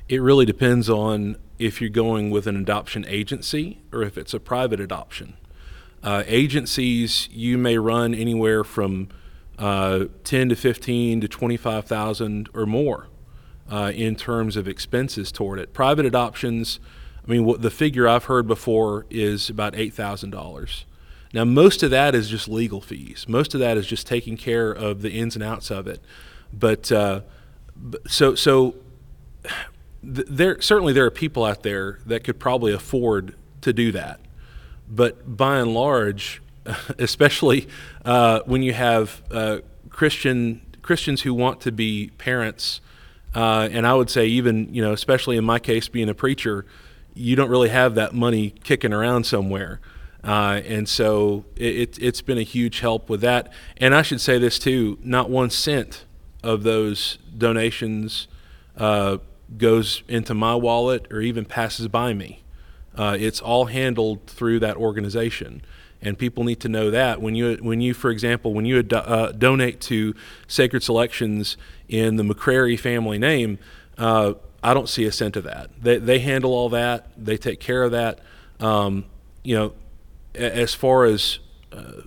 It 0.09 0.21
really 0.21 0.45
depends 0.45 0.91
on 0.91 1.37
if 1.59 1.81
you're 1.81 1.91
going 1.91 2.31
with 2.31 2.47
an 2.47 2.57
adoption 2.57 3.05
agency 3.09 3.81
or 3.93 4.03
if 4.03 4.19
it's 4.19 4.35
a 4.35 4.41
private 4.41 4.81
adoption. 4.81 5.35
Uh, 6.03 6.25
agencies, 6.27 7.29
you 7.31 7.57
may 7.57 7.79
run 7.79 8.13
anywhere 8.13 8.65
from 8.65 9.09
uh, 9.59 10.07
10 10.25 10.49
to 10.49 10.57
15 10.57 11.21
to 11.21 11.29
25,000 11.29 12.49
or 12.53 12.67
more 12.67 13.07
uh, 13.71 13.93
in 13.95 14.17
terms 14.17 14.57
of 14.57 14.67
expenses 14.67 15.31
toward 15.31 15.59
it. 15.59 15.73
Private 15.73 16.05
adoptions, 16.05 16.81
I 17.27 17.31
mean, 17.31 17.45
what 17.45 17.63
the 17.63 17.71
figure 17.71 18.09
I've 18.09 18.25
heard 18.25 18.47
before 18.47 19.07
is 19.09 19.49
about 19.49 19.77
eight 19.77 19.95
thousand 19.95 20.31
dollars. 20.31 20.85
Now, 21.33 21.45
most 21.45 21.83
of 21.83 21.91
that 21.91 22.15
is 22.15 22.29
just 22.29 22.49
legal 22.49 22.81
fees. 22.81 23.27
Most 23.29 23.55
of 23.55 23.61
that 23.61 23.77
is 23.77 23.87
just 23.87 24.07
taking 24.07 24.37
care 24.37 24.71
of 24.71 25.03
the 25.03 25.11
ins 25.11 25.35
and 25.35 25.43
outs 25.43 25.71
of 25.71 25.87
it. 25.87 26.01
But 26.53 26.93
uh, 26.93 27.23
so 28.07 28.35
so 28.35 28.75
there 30.03 30.61
certainly 30.61 30.93
there 30.93 31.07
are 31.07 31.11
people 31.11 31.45
out 31.45 31.63
there 31.63 32.01
that 32.07 32.25
could 32.25 32.39
probably 32.39 32.73
afford 32.73 33.35
to 33.63 33.73
do 33.73 33.93
that. 33.93 34.21
But 34.89 35.37
by 35.37 35.59
and 35.59 35.73
large, 35.73 36.43
especially 36.99 37.69
uh, 38.05 38.41
when 38.45 38.63
you 38.63 38.75
have 38.75 39.23
uh, 39.31 39.59
Christian 39.89 40.61
Christians 40.83 41.23
who 41.23 41.33
want 41.33 41.61
to 41.63 41.73
be 41.73 42.11
parents 42.19 42.81
uh, 43.35 43.69
and 43.73 43.87
I 43.87 43.95
would 43.95 44.11
say, 44.11 44.27
even, 44.27 44.73
you 44.75 44.83
know, 44.83 44.93
especially 44.93 45.37
in 45.37 45.45
my 45.45 45.59
case, 45.59 45.89
being 45.89 46.09
a 46.09 46.15
preacher, 46.15 46.67
you 47.15 47.37
don't 47.37 47.49
really 47.49 47.71
have 47.71 47.95
that 47.95 48.15
money 48.15 48.51
kicking 48.63 48.93
around 48.93 49.25
somewhere. 49.25 49.81
Uh, 50.25 50.61
and 50.65 50.89
so 50.89 51.45
it, 51.57 51.97
has 51.97 52.21
been 52.21 52.39
a 52.39 52.43
huge 52.43 52.81
help 52.81 53.09
with 53.09 53.21
that. 53.23 53.53
And 53.77 53.95
I 53.95 54.03
should 54.03 54.21
say 54.21 54.39
this 54.39 54.59
too 54.59 54.99
not 55.03 55.31
one 55.31 55.51
cent 55.51 56.05
of 56.43 56.63
those 56.63 57.19
donations 57.37 58.29
uh, 58.77 59.19
goes 59.57 60.03
into 60.09 60.35
my 60.35 60.55
wallet 60.55 61.07
or 61.11 61.21
even 61.21 61.45
passes 61.45 61.89
by 61.89 62.15
me. 62.15 62.43
Uh, 62.97 63.17
it's 63.19 63.41
all 63.41 63.67
handled 63.67 64.27
through 64.27 64.61
that 64.61 64.77
organization 64.77 65.63
and 66.03 66.19
people 66.19 66.45
need 66.45 66.61
to 66.61 66.69
know 66.69 66.91
that 66.91 67.23
when 67.23 67.35
you 67.35 67.57
when 67.63 67.81
you 67.81 67.95
for 67.95 68.11
example 68.11 68.53
when 68.53 68.65
you 68.65 68.85
uh, 68.93 69.33
donate 69.33 69.81
to 69.81 70.15
Sacred 70.49 70.83
Selections 70.83 71.57
in 71.89 72.17
the 72.17 72.25
McCrary 72.25 72.79
family 72.79 73.19
name, 73.19 73.59
uh, 73.97 74.35
I 74.63 74.75
don't 74.75 74.89
see 74.89 75.05
a 75.05 75.13
cent 75.13 75.37
of 75.37 75.45
that. 75.45 75.71
They 75.81 75.99
they 75.99 76.19
handle 76.19 76.53
all 76.53 76.69
that. 76.71 77.07
They 77.17 77.37
take 77.37 77.61
care 77.61 77.85
of 77.85 77.93
that. 77.93 78.19
Um, 78.59 79.05
you 79.45 79.55
know, 79.55 79.73
as 80.35 80.75
far 80.75 81.05
as 81.05 81.39
uh, 81.73 82.03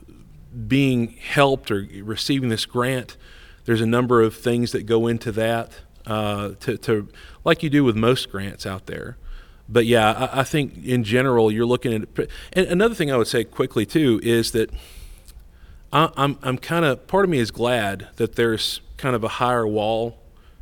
being 0.68 1.10
helped 1.10 1.72
or 1.72 1.88
receiving 2.02 2.50
this 2.50 2.66
grant, 2.66 3.18
there's 3.66 3.82
a 3.82 3.86
number 3.86 4.22
of 4.22 4.36
things 4.36 4.72
that 4.72 4.86
go 4.86 5.08
into 5.08 5.32
that 5.34 5.72
uh, 6.06 6.52
to, 6.60 6.78
to, 6.78 7.08
like 7.44 7.64
you 7.64 7.70
do 7.70 7.84
with 7.84 7.96
most 7.96 8.30
grants 8.32 8.66
out 8.66 8.86
there. 8.86 9.18
But 9.68 9.86
yeah, 9.86 10.12
I, 10.12 10.42
I 10.42 10.44
think 10.44 10.86
in 10.86 11.04
general, 11.04 11.52
you're 11.52 11.66
looking 11.66 11.94
at. 11.94 12.30
And 12.54 12.68
another 12.68 12.94
thing 12.94 13.12
I 13.12 13.18
would 13.18 13.28
say 13.28 13.44
quickly 13.44 13.86
too 13.86 14.20
is 14.22 14.52
that 14.52 14.70
I, 15.92 16.12
I'm 16.16 16.38
I'm 16.44 16.58
kind 16.58 16.86
of 16.86 17.08
part 17.08 17.26
of 17.26 17.32
me 17.32 17.40
is 17.40 17.50
glad 17.50 18.10
that 18.18 18.36
there's 18.36 18.82
kind 18.98 19.16
of 19.16 19.24
a 19.24 19.28
higher 19.28 19.66
wall 19.66 20.20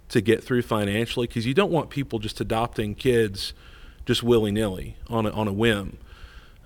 to 0.10 0.22
get 0.22 0.43
through 0.43 0.62
financially 0.62 1.27
because 1.27 1.46
you 1.46 1.53
don't 1.53 1.72
want 1.72 1.89
people 1.89 2.20
just 2.20 2.39
adopting 2.39 2.96
kids 2.96 3.53
just 4.05 4.22
willy 4.22 4.51
nilly 4.51 4.96
on 5.10 5.25
a, 5.25 5.32
on 5.32 5.48
a 5.48 5.53
whim. 5.53 5.98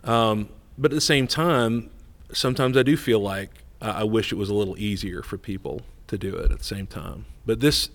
Um, 0.04 0.50
but 0.78 0.92
at 0.92 0.96
the 0.96 1.02
same 1.02 1.28
time, 1.28 1.90
sometimes 2.34 2.78
I 2.78 2.84
do 2.84 2.98
feel 2.98 3.20
like 3.20 3.50
I 3.82 4.04
wish 4.04 4.32
it 4.32 4.36
was 4.36 4.50
a 4.50 4.54
little 4.54 4.78
easier 4.78 5.22
for 5.22 5.38
people 5.38 5.82
to 6.08 6.18
do 6.18 6.36
it 6.36 6.52
at 6.52 6.58
the 6.58 6.64
same 6.64 6.88
time. 6.88 7.26
But 7.46 7.60
this, 7.60 7.90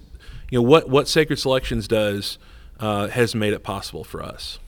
you 0.50 0.58
know, 0.58 0.62
what 0.62 0.88
what 0.88 1.08
Sacred 1.08 1.38
Selections 1.38 1.88
does 1.88 2.38
uh, 2.78 3.08
has 3.08 3.34
made 3.34 3.52
it 3.52 3.62
possible 3.62 4.04
for 4.04 4.22
us. 4.22 4.58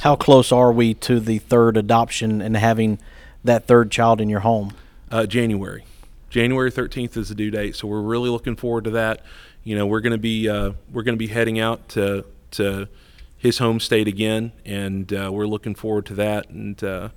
How 0.00 0.16
close 0.16 0.50
are 0.50 0.72
we 0.72 0.94
to 0.94 1.20
the 1.20 1.38
third 1.38 1.76
adoption 1.76 2.40
and 2.40 2.56
having 2.56 2.98
that 3.44 3.66
third 3.66 3.90
child 3.90 4.20
in 4.20 4.28
your 4.28 4.40
home? 4.40 4.72
Uh, 5.10 5.26
January. 5.26 5.84
January 6.30 6.70
13th 6.70 7.16
is 7.16 7.28
the 7.28 7.34
due 7.34 7.50
date, 7.50 7.74
so 7.74 7.88
we're 7.88 8.00
really 8.00 8.30
looking 8.30 8.54
forward 8.54 8.84
to 8.84 8.90
that. 8.90 9.24
You 9.64 9.76
know, 9.76 9.86
we're 9.86 10.00
going 10.00 10.12
to 10.12 10.18
be 10.18 10.48
uh, 10.48 10.72
we're 10.92 11.02
going 11.02 11.16
to 11.16 11.18
be 11.18 11.26
heading 11.26 11.58
out 11.58 11.88
to 11.90 12.24
to 12.52 12.88
his 13.36 13.58
home 13.58 13.80
state 13.80 14.08
again, 14.08 14.52
and 14.64 15.12
uh, 15.12 15.30
we're 15.32 15.46
looking 15.46 15.74
forward 15.74 16.06
to 16.06 16.14
that 16.14 16.48
and 16.50 16.82
uh, 16.84 17.08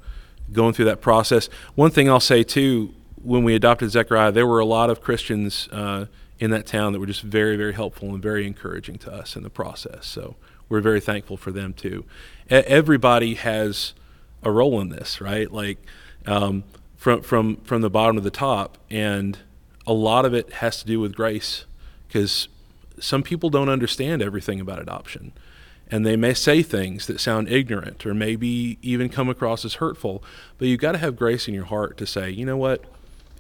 going 0.53 0.74
through 0.74 0.86
that 0.86 1.01
process. 1.01 1.50
One 1.75 1.91
thing 1.91 2.10
I'll 2.10 2.19
say 2.19 2.43
too, 2.43 2.93
when 3.22 3.43
we 3.43 3.55
adopted 3.55 3.91
Zechariah, 3.91 4.31
there 4.31 4.48
were 4.48 4.60
a 4.60 4.65
lot 4.65 4.89
of 4.89 5.01
Christians 5.01 5.67
uh, 5.72 6.05
in 6.39 6.51
that 6.51 6.65
town 6.65 6.93
that 6.93 7.00
were 7.00 7.05
just 7.05 7.22
very, 7.22 7.55
very 7.55 7.74
helpful 7.74 8.10
and 8.10 8.22
very 8.22 8.45
encouraging 8.45 8.98
to 9.00 9.13
us 9.13 9.36
in 9.36 9.43
the 9.43 9.50
process. 9.50 10.05
So 10.05 10.36
we're 10.69 10.81
very 10.81 11.00
thankful 11.00 11.38
for 11.38 11.51
them 11.51 11.74
too. 11.74 12.05
everybody 12.50 13.36
has 13.36 13.93
a 14.43 14.51
role 14.51 14.79
in 14.81 14.89
this, 14.89 15.22
right? 15.22 15.51
Like 15.51 15.77
um, 16.25 16.63
from 16.98 17.22
from 17.22 17.57
from 17.57 17.81
the 17.81 17.89
bottom 17.89 18.15
to 18.15 18.22
the 18.22 18.31
top, 18.31 18.77
and 18.89 19.38
a 19.86 19.93
lot 19.93 20.25
of 20.25 20.33
it 20.33 20.53
has 20.53 20.79
to 20.79 20.86
do 20.86 21.00
with 21.00 21.15
grace, 21.15 21.65
because 22.07 22.48
some 23.00 23.24
people 23.24 23.50
don't 23.50 23.69
understand 23.69 24.22
everything 24.22 24.60
about 24.60 24.79
adoption 24.79 25.33
and 25.93 26.05
they 26.05 26.15
may 26.15 26.33
say 26.33 26.63
things 26.63 27.07
that 27.07 27.19
sound 27.19 27.47
ignorant 27.50 28.05
or 28.05 28.13
maybe 28.13 28.77
even 28.81 29.09
come 29.09 29.29
across 29.29 29.63
as 29.63 29.75
hurtful 29.75 30.23
but 30.57 30.67
you've 30.67 30.79
got 30.79 30.93
to 30.93 30.97
have 30.97 31.15
grace 31.15 31.47
in 31.47 31.53
your 31.53 31.65
heart 31.65 31.97
to 31.97 32.05
say 32.05 32.29
you 32.29 32.45
know 32.45 32.57
what 32.57 32.83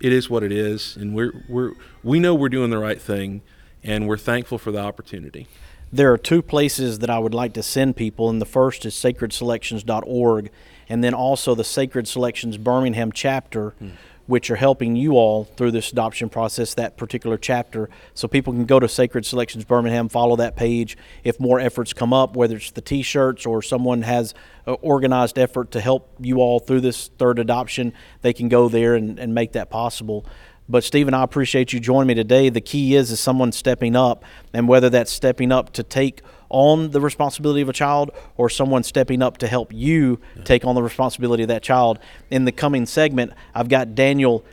it 0.03 0.11
is 0.11 0.29
what 0.29 0.43
it 0.43 0.51
is, 0.51 0.97
and 0.97 1.15
we're 1.15 1.31
we're 1.47 1.71
we 2.03 2.19
know 2.19 2.35
we're 2.35 2.49
doing 2.49 2.69
the 2.69 2.77
right 2.77 3.01
thing, 3.01 3.41
and 3.83 4.07
we're 4.07 4.17
thankful 4.17 4.57
for 4.57 4.69
the 4.69 4.79
opportunity. 4.79 5.47
There 5.91 6.11
are 6.11 6.17
two 6.17 6.41
places 6.41 6.99
that 6.99 7.09
I 7.09 7.19
would 7.19 7.33
like 7.33 7.53
to 7.53 7.63
send 7.63 7.95
people, 7.95 8.29
and 8.29 8.41
the 8.41 8.45
first 8.45 8.85
is 8.85 8.95
sacredselections.org, 8.95 10.51
and 10.89 11.03
then 11.03 11.13
also 11.13 11.55
the 11.55 11.63
Sacred 11.63 12.07
Selections 12.07 12.57
Birmingham 12.57 13.11
chapter. 13.11 13.71
Hmm 13.79 13.89
which 14.25 14.49
are 14.49 14.55
helping 14.55 14.95
you 14.95 15.13
all 15.13 15.43
through 15.43 15.71
this 15.71 15.91
adoption 15.91 16.29
process, 16.29 16.73
that 16.75 16.97
particular 16.97 17.37
chapter. 17.37 17.89
So 18.13 18.27
people 18.27 18.53
can 18.53 18.65
go 18.65 18.79
to 18.79 18.87
Sacred 18.87 19.25
Selections 19.25 19.65
Birmingham, 19.65 20.07
follow 20.09 20.35
that 20.37 20.55
page. 20.55 20.97
If 21.23 21.39
more 21.39 21.59
efforts 21.59 21.93
come 21.93 22.13
up, 22.13 22.35
whether 22.35 22.55
it's 22.55 22.71
the 22.71 22.81
t 22.81 23.01
shirts 23.01 23.45
or 23.45 23.61
someone 23.61 24.03
has 24.03 24.33
an 24.65 24.77
organized 24.81 25.37
effort 25.37 25.71
to 25.71 25.81
help 25.81 26.09
you 26.19 26.37
all 26.37 26.59
through 26.59 26.81
this 26.81 27.09
third 27.17 27.37
adoption, 27.37 27.93
they 28.21 28.33
can 28.33 28.47
go 28.47 28.69
there 28.69 28.95
and, 28.95 29.19
and 29.19 29.33
make 29.33 29.51
that 29.53 29.69
possible. 29.69 30.25
But 30.69 30.85
Steven, 30.85 31.13
I 31.13 31.23
appreciate 31.23 31.73
you 31.73 31.81
joining 31.81 32.07
me 32.07 32.13
today. 32.13 32.47
The 32.49 32.61
key 32.61 32.95
is 32.95 33.11
is 33.11 33.19
someone 33.19 33.51
stepping 33.51 33.97
up, 33.97 34.23
and 34.53 34.67
whether 34.67 34.89
that's 34.89 35.11
stepping 35.11 35.51
up 35.51 35.73
to 35.73 35.83
take 35.83 36.21
on 36.53 36.91
the 36.91 37.01
responsibility 37.01 37.61
of 37.61 37.67
a 37.67 37.73
child 37.73 38.11
or 38.37 38.47
someone 38.49 38.83
stepping 38.83 39.21
up 39.21 39.39
to 39.39 39.47
help 39.47 39.73
you 39.73 40.21
yeah. 40.37 40.43
take 40.43 40.63
on 40.63 40.75
the 40.75 40.83
responsibility 40.83 41.43
of 41.43 41.49
that 41.49 41.63
child. 41.63 41.99
In 42.29 42.45
the 42.45 42.51
coming 42.51 42.85
segment, 42.85 43.33
I've 43.53 43.67
got 43.67 43.95
Daniel 43.95 44.45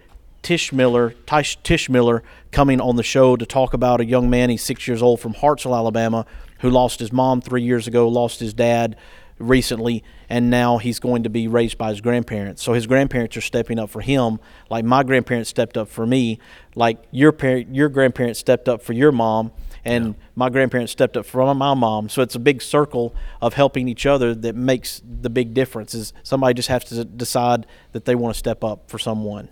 Teichmiller, 0.43 1.15
Tish, 1.27 1.59
Teichmiller 1.61 2.23
coming 2.51 2.81
on 2.81 2.97
the 2.97 3.03
show 3.03 3.37
to 3.37 3.45
talk 3.45 3.75
about 3.75 4.01
a 4.01 4.05
young 4.07 4.31
man. 4.31 4.49
He's 4.49 4.63
six 4.63 4.89
years 4.89 5.03
old 5.03 5.21
from 5.21 5.35
Hartselle, 5.35 5.77
Alabama, 5.77 6.25
who 6.61 6.71
lost 6.71 6.99
his 6.99 7.13
mom 7.13 7.43
three 7.43 7.63
years 7.63 7.87
ago, 7.87 8.09
lost 8.09 8.41
his 8.41 8.55
dad 8.55 8.97
recently, 9.39 10.03
and 10.29 10.49
now 10.51 10.79
he's 10.79 11.01
going 11.01 11.25
to 11.25 11.31
be 11.31 11.49
raised 11.49 11.77
by 11.77 11.91
his 11.91 12.01
grandparents. 12.01 12.63
So 12.63 12.73
his 12.73 12.87
grandparents 12.87 13.37
are 13.37 13.43
stepping 13.43 13.79
up 13.79 13.91
for 13.91 14.01
him, 14.01 14.39
like 14.71 14.85
my 14.85 15.03
grandparents 15.03 15.51
stepped 15.51 15.77
up 15.77 15.89
for 15.89 16.07
me, 16.07 16.39
like 16.75 16.99
your 17.11 17.33
parent, 17.33 17.75
your 17.75 17.89
grandparents 17.89 18.39
stepped 18.39 18.69
up 18.69 18.83
for 18.83 18.93
your 18.95 19.13
mom, 19.13 19.53
and 19.85 20.07
yeah. 20.07 20.13
my 20.35 20.49
grandparents 20.49 20.93
stepped 20.93 21.17
up 21.17 21.27
for 21.27 21.55
my 21.55 21.75
mom. 21.75 22.09
So 22.09 22.23
it's 22.23 22.35
a 22.35 22.41
big 22.41 22.63
circle 22.63 23.15
of 23.41 23.55
helping 23.55 23.89
each 23.89 24.07
other 24.07 24.35
that 24.35 24.55
makes 24.55 25.03
the 25.05 25.31
big 25.31 25.55
difference. 25.55 25.95
Is 25.95 26.13
somebody 26.23 26.55
just 26.55 26.69
has 26.69 26.85
to 26.87 27.05
decide 27.05 27.67
that 27.93 28.05
they 28.05 28.15
want 28.15 28.35
to 28.35 28.39
step 28.39 28.65
up 28.65 28.91
for 28.91 28.99
someone. 28.99 29.51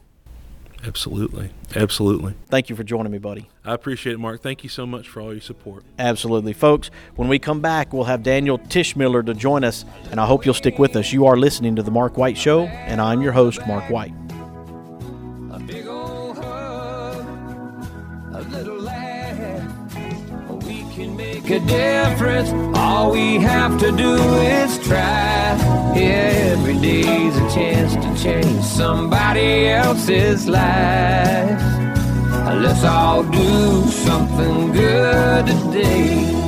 Absolutely. 0.87 1.51
Absolutely. 1.75 2.35
Thank 2.49 2.71
you 2.71 2.77
for 2.77 2.85
joining 2.85 3.11
me, 3.11 3.19
buddy. 3.19 3.49
I 3.64 3.75
appreciate 3.75 4.12
it, 4.12 4.19
Mark. 4.19 4.43
Thank 4.43 4.62
you 4.62 4.71
so 4.71 4.87
much 4.87 5.09
for 5.09 5.21
all 5.21 5.33
your 5.33 5.41
support. 5.41 5.83
Absolutely. 5.99 6.53
Folks, 6.53 6.91
when 7.17 7.29
we 7.29 7.38
come 7.38 7.61
back, 7.61 7.93
we'll 7.93 8.05
have 8.05 8.23
Daniel 8.23 8.59
Teichmiller 8.59 9.27
to 9.27 9.35
join 9.35 9.64
us, 9.64 9.85
and 10.11 10.21
I 10.21 10.27
hope 10.27 10.45
you'll 10.45 10.55
stick 10.55 10.79
with 10.79 10.95
us. 10.95 11.12
You 11.12 11.27
are 11.27 11.37
listening 11.37 11.75
to 11.77 11.83
The 11.83 11.91
Mark 11.91 12.17
White 12.17 12.38
Show, 12.38 12.62
and 12.67 13.01
I'm 13.01 13.23
your 13.23 13.33
host, 13.33 13.61
Mark 13.67 13.91
White. 13.91 14.14
Make 21.49 21.63
a 21.63 21.67
difference. 21.67 22.51
All 22.77 23.13
we 23.13 23.39
have 23.39 23.79
to 23.81 23.91
do 23.93 24.17
is 24.17 24.79
try. 24.87 25.57
Yeah, 25.95 26.53
every 26.53 26.79
day's 26.79 27.37
a 27.37 27.51
chance 27.51 27.95
to 27.95 28.23
change 28.23 28.63
somebody 28.63 29.69
else's 29.69 30.47
life. 30.47 31.61
Let's 32.63 32.85
all 32.85 33.23
do 33.25 33.83
something 33.89 34.73
good 34.73 35.47
today. 35.47 36.48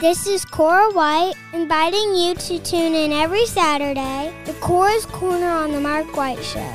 This 0.00 0.26
is 0.26 0.44
Cora 0.44 0.90
White 0.92 1.34
inviting 1.52 2.14
you 2.14 2.34
to 2.34 2.58
tune 2.58 2.94
in 2.94 3.12
every 3.12 3.46
Saturday 3.46 4.34
to 4.44 4.52
Cora's 4.54 5.06
Corner 5.06 5.48
on 5.48 5.72
the 5.72 5.80
Mark 5.80 6.14
White 6.16 6.42
Show. 6.44 6.72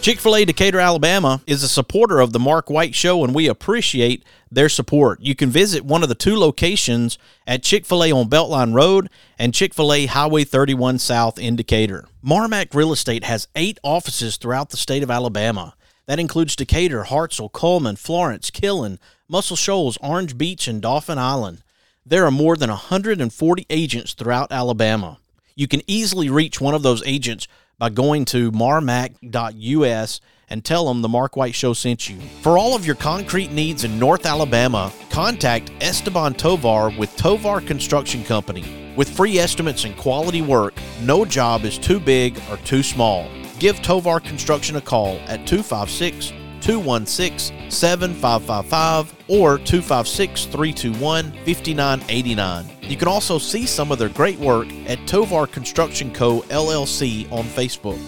Chick 0.00 0.18
fil 0.18 0.36
A 0.36 0.44
Decatur, 0.46 0.80
Alabama 0.80 1.42
is 1.46 1.62
a 1.62 1.68
supporter 1.68 2.20
of 2.20 2.32
the 2.32 2.38
Mark 2.38 2.70
White 2.70 2.94
Show, 2.94 3.22
and 3.22 3.34
we 3.34 3.48
appreciate 3.48 4.24
their 4.50 4.70
support. 4.70 5.20
You 5.20 5.34
can 5.34 5.50
visit 5.50 5.84
one 5.84 6.02
of 6.02 6.08
the 6.08 6.14
two 6.14 6.36
locations 6.36 7.18
at 7.46 7.62
Chick 7.62 7.84
fil 7.84 8.04
A 8.04 8.12
on 8.12 8.30
Beltline 8.30 8.72
Road 8.72 9.10
and 9.38 9.52
Chick 9.52 9.74
fil 9.74 9.92
A 9.92 10.06
Highway 10.06 10.44
31 10.44 10.98
South 11.00 11.38
in 11.38 11.56
Decatur. 11.56 12.06
Marmac 12.24 12.74
Real 12.74 12.92
Estate 12.92 13.24
has 13.24 13.48
eight 13.54 13.78
offices 13.82 14.38
throughout 14.38 14.70
the 14.70 14.78
state 14.78 15.02
of 15.02 15.10
Alabama. 15.10 15.74
That 16.10 16.18
includes 16.18 16.56
Decatur, 16.56 17.04
Hartselle, 17.04 17.52
Coleman, 17.52 17.94
Florence, 17.94 18.50
Killen, 18.50 18.98
Muscle 19.28 19.54
Shoals, 19.54 19.96
Orange 19.98 20.36
Beach, 20.36 20.66
and 20.66 20.82
Dauphin 20.82 21.18
Island. 21.18 21.62
There 22.04 22.26
are 22.26 22.32
more 22.32 22.56
than 22.56 22.68
140 22.68 23.66
agents 23.70 24.14
throughout 24.14 24.50
Alabama. 24.50 25.18
You 25.54 25.68
can 25.68 25.82
easily 25.86 26.28
reach 26.28 26.60
one 26.60 26.74
of 26.74 26.82
those 26.82 27.06
agents 27.06 27.46
by 27.78 27.90
going 27.90 28.24
to 28.24 28.50
marmac.us 28.50 30.20
and 30.48 30.64
tell 30.64 30.88
them 30.88 31.02
the 31.02 31.08
Mark 31.08 31.36
White 31.36 31.54
Show 31.54 31.74
sent 31.74 32.08
you. 32.08 32.18
For 32.42 32.58
all 32.58 32.74
of 32.74 32.84
your 32.84 32.96
concrete 32.96 33.52
needs 33.52 33.84
in 33.84 33.96
North 33.96 34.26
Alabama, 34.26 34.92
contact 35.10 35.70
Esteban 35.80 36.34
Tovar 36.34 36.90
with 36.98 37.14
Tovar 37.16 37.60
Construction 37.60 38.24
Company. 38.24 38.92
With 38.96 39.08
free 39.08 39.38
estimates 39.38 39.84
and 39.84 39.96
quality 39.96 40.42
work, 40.42 40.74
no 41.02 41.24
job 41.24 41.64
is 41.64 41.78
too 41.78 42.00
big 42.00 42.36
or 42.50 42.56
too 42.56 42.82
small. 42.82 43.28
Give 43.60 43.80
Tovar 43.82 44.20
Construction 44.20 44.76
a 44.76 44.80
call 44.80 45.18
at 45.28 45.46
256 45.46 46.32
216 46.62 47.70
7555 47.70 49.14
or 49.28 49.58
256 49.58 50.46
321 50.46 51.30
5989. 51.44 52.70
You 52.80 52.96
can 52.96 53.06
also 53.06 53.36
see 53.36 53.66
some 53.66 53.92
of 53.92 53.98
their 53.98 54.08
great 54.08 54.38
work 54.38 54.66
at 54.86 55.06
Tovar 55.06 55.46
Construction 55.46 56.10
Co. 56.10 56.40
LLC 56.48 57.30
on 57.30 57.44
Facebook. 57.44 58.00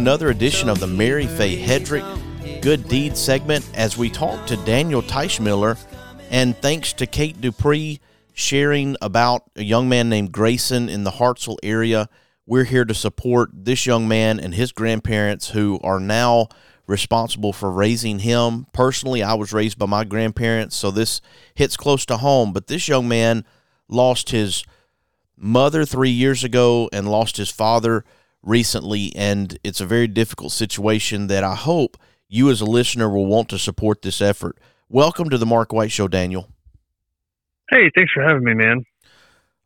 Another 0.00 0.30
edition 0.30 0.70
of 0.70 0.80
the 0.80 0.86
Mary 0.86 1.26
Faye 1.26 1.62
Hedrick 1.62 2.62
Good 2.62 2.88
Deed 2.88 3.18
segment 3.18 3.68
as 3.74 3.98
we 3.98 4.08
talk 4.08 4.46
to 4.46 4.56
Daniel 4.64 5.02
Teichmiller. 5.02 5.78
And 6.30 6.56
thanks 6.56 6.94
to 6.94 7.06
Kate 7.06 7.38
Dupree 7.38 8.00
sharing 8.32 8.96
about 9.02 9.42
a 9.56 9.62
young 9.62 9.90
man 9.90 10.08
named 10.08 10.32
Grayson 10.32 10.88
in 10.88 11.04
the 11.04 11.10
Hartselle 11.10 11.58
area, 11.62 12.08
we're 12.46 12.64
here 12.64 12.86
to 12.86 12.94
support 12.94 13.50
this 13.52 13.84
young 13.84 14.08
man 14.08 14.40
and 14.40 14.54
his 14.54 14.72
grandparents 14.72 15.50
who 15.50 15.78
are 15.82 16.00
now 16.00 16.48
responsible 16.86 17.52
for 17.52 17.70
raising 17.70 18.20
him. 18.20 18.68
Personally, 18.72 19.22
I 19.22 19.34
was 19.34 19.52
raised 19.52 19.78
by 19.78 19.84
my 19.84 20.04
grandparents, 20.04 20.76
so 20.76 20.90
this 20.90 21.20
hits 21.54 21.76
close 21.76 22.06
to 22.06 22.16
home. 22.16 22.54
But 22.54 22.68
this 22.68 22.88
young 22.88 23.06
man 23.06 23.44
lost 23.86 24.30
his 24.30 24.64
mother 25.36 25.84
three 25.84 26.08
years 26.08 26.42
ago 26.42 26.88
and 26.90 27.06
lost 27.06 27.36
his 27.36 27.50
father 27.50 28.02
recently, 28.42 29.14
and 29.14 29.58
it's 29.62 29.80
a 29.80 29.86
very 29.86 30.06
difficult 30.06 30.52
situation 30.52 31.26
that 31.28 31.44
I 31.44 31.54
hope 31.54 31.96
you 32.28 32.50
as 32.50 32.60
a 32.60 32.64
listener 32.64 33.08
will 33.08 33.26
want 33.26 33.48
to 33.50 33.58
support 33.58 34.02
this 34.02 34.20
effort. 34.20 34.58
Welcome 34.88 35.30
to 35.30 35.38
the 35.38 35.46
Mark 35.46 35.72
White 35.72 35.92
Show, 35.92 36.08
Daniel. 36.08 36.48
Hey, 37.70 37.90
thanks 37.96 38.12
for 38.12 38.22
having 38.22 38.44
me, 38.44 38.54
man. 38.54 38.84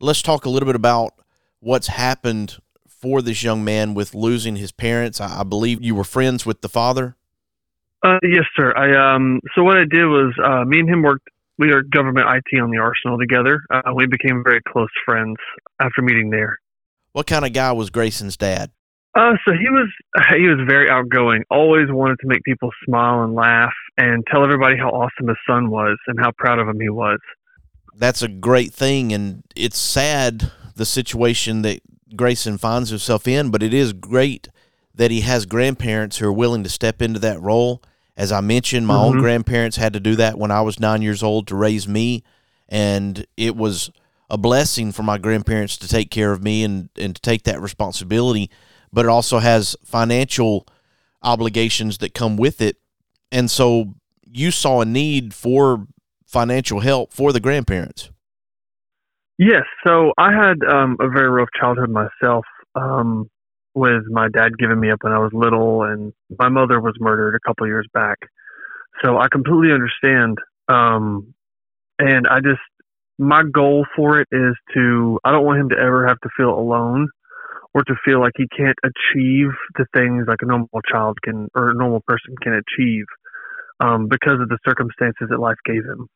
Let's 0.01 0.23
talk 0.23 0.45
a 0.45 0.51
little 0.51 0.67
bit 0.67 0.77
about 0.77 1.13
what's 1.61 1.87
happened 1.87 2.59
for 2.89 3.23
this 3.23 3.43
young 3.43 3.65
man 3.65 3.95
with 3.95 4.15
losing 4.15 4.57
his 4.57 4.73
parents. 4.73 5.21
I, 5.21 5.43
believe 5.43 5.83
you 5.83 5.95
were 5.95 6.05
friends 6.05 6.45
with 6.45 6.61
the 6.61 6.69
father. 6.69 7.17
Uh, 8.03 8.19
yes, 8.23 8.45
sir. 8.55 8.75
I 8.77 9.15
um. 9.15 9.41
So 9.55 9.63
what 9.63 9.79
I 9.79 9.85
did 9.89 10.05
was, 10.05 10.35
uh, 10.43 10.65
me 10.67 10.81
and 10.81 10.89
him 10.89 11.03
worked. 11.03 11.29
We 11.57 11.71
are 11.71 11.83
government 11.83 12.27
IT 12.29 12.61
on 12.61 12.71
the 12.71 12.79
Arsenal 12.79 13.19
together. 13.19 13.61
Uh, 13.71 13.93
we 13.95 14.07
became 14.07 14.43
very 14.45 14.61
close 14.69 14.89
friends 15.07 15.37
after 15.81 16.03
meeting 16.03 16.29
there. 16.29 16.59
What 17.15 17.29
kind 17.29 17.45
of 17.45 17.53
guy 17.53 17.71
was 17.71 17.91
Grayson's 17.91 18.37
dad? 18.37 18.73
Uh, 19.15 19.35
so 19.47 19.53
he 19.53 19.71
was 19.71 19.89
he 20.37 20.49
was 20.49 20.59
very 20.69 20.91
outgoing. 20.91 21.45
Always 21.49 21.87
wanted 21.89 22.19
to 22.21 22.27
make 22.27 22.43
people 22.43 22.71
smile 22.85 23.23
and 23.23 23.35
laugh, 23.35 23.73
and 23.97 24.25
tell 24.27 24.43
everybody 24.43 24.77
how 24.77 24.89
awesome 24.89 25.29
his 25.29 25.37
son 25.49 25.71
was 25.71 25.97
and 26.09 26.19
how 26.19 26.33
proud 26.37 26.59
of 26.59 26.69
him 26.69 26.81
he 26.81 26.89
was. 26.91 27.21
That's 27.97 28.23
a 28.23 28.29
great 28.29 28.75
thing, 28.75 29.13
and 29.13 29.45
it's 29.55 29.79
sad 29.79 30.51
the 30.75 30.85
situation 30.85 31.63
that 31.63 31.81
Grayson 32.17 32.59
finds 32.59 32.91
himself 32.91 33.29
in, 33.29 33.53
but 33.53 33.63
it 33.63 33.73
is 33.73 33.93
great 33.93 34.49
that 34.93 35.13
he 35.13 35.21
has 35.21 35.47
grandparents 35.47 36.19
who 36.19 36.27
are 36.27 36.33
willing 36.33 36.65
to 36.65 36.69
step 36.69 37.01
into 37.01 37.21
that 37.21 37.41
role. 37.41 37.81
As 38.17 38.33
I 38.33 38.41
mentioned, 38.41 38.89
my 38.89 38.97
own 38.97 39.17
Mhm. 39.17 39.21
grandparents 39.21 39.77
had 39.77 39.93
to 39.93 40.01
do 40.01 40.17
that 40.17 40.37
when 40.37 40.51
I 40.51 40.63
was 40.63 40.81
nine 40.81 41.03
years 41.03 41.23
old 41.23 41.47
to 41.47 41.55
raise 41.55 41.87
me, 41.87 42.25
and 42.69 43.25
it 43.37 43.55
was 43.55 43.93
a 44.31 44.39
blessing 44.39 44.93
for 44.93 45.03
my 45.03 45.19
grandparents 45.19 45.77
to 45.79 45.89
take 45.89 46.11
care 46.11 46.33
of 46.33 46.43
me 46.43 46.65
and, 46.65 46.89
and 46.97 47.15
to 47.17 47.23
take 47.23 47.45
that 47.45 47.61
responsibility. 47.61 48.51
But 48.93 49.05
it 49.05 49.09
also 49.09 49.39
has 49.39 49.77
financial 49.85 50.67
obligations 51.23 51.99
that 51.99 52.15
come 52.15 52.37
with 52.37 52.61
it. 52.61 52.77
And 53.33 53.51
so 53.51 53.95
you 54.25 54.51
saw 54.51 54.81
a 54.81 54.85
need 54.85 55.35
for 55.35 55.87
financial 56.27 56.81
help 56.81 57.13
for 57.13 57.33
the 57.33 57.41
grandparents. 57.41 58.11
Yes. 59.39 59.65
So 59.85 60.13
I 60.17 60.33
had 60.33 60.63
um, 60.69 60.97
a 61.01 61.09
very 61.09 61.29
rough 61.29 61.49
childhood 61.59 61.91
myself, 61.91 62.45
um, 62.75 63.29
with 63.75 64.05
my 64.09 64.29
dad 64.29 64.57
giving 64.57 64.79
me 64.79 64.91
up 64.91 65.03
when 65.03 65.13
I 65.13 65.19
was 65.19 65.33
little, 65.33 65.83
and 65.83 66.13
my 66.39 66.49
mother 66.49 66.81
was 66.81 66.95
murdered 67.01 67.35
a 67.35 67.41
couple 67.45 67.67
years 67.67 67.89
back. 67.93 68.19
So 69.03 69.19
I 69.19 69.27
completely 69.29 69.73
understand. 69.73 70.39
Um, 70.69 71.35
and 71.99 72.29
I 72.29 72.39
just, 72.39 72.61
my 73.19 73.43
goal 73.53 73.87
for 73.97 74.21
it 74.21 74.29
is 74.33 74.55
to, 74.75 75.19
I 75.25 75.33
don't 75.33 75.45
want 75.45 75.61
him 75.61 75.69
to 75.71 75.77
ever 75.77 76.07
have 76.07 76.19
to 76.21 76.29
feel 76.37 76.51
alone 76.51 77.09
or 77.75 77.83
to 77.85 77.95
feel 78.05 78.21
like 78.21 78.33
he 78.37 78.47
can't 78.57 78.77
achieve 78.85 79.51
the 79.77 79.87
things 79.95 80.27
like 80.29 80.39
a 80.43 80.47
normal 80.47 80.69
child 80.91 81.19
can 81.23 81.49
or 81.55 81.71
a 81.71 81.75
normal 81.75 82.03
person 82.07 82.35
can 82.43 82.55
achieve 82.55 83.05
um, 83.81 84.09
because 84.09 84.41
of 84.41 84.49
the 84.49 84.59
circumstances 84.65 85.29
that 85.31 85.39
life 85.39 85.57
gave 85.65 85.85
him. 85.85 86.09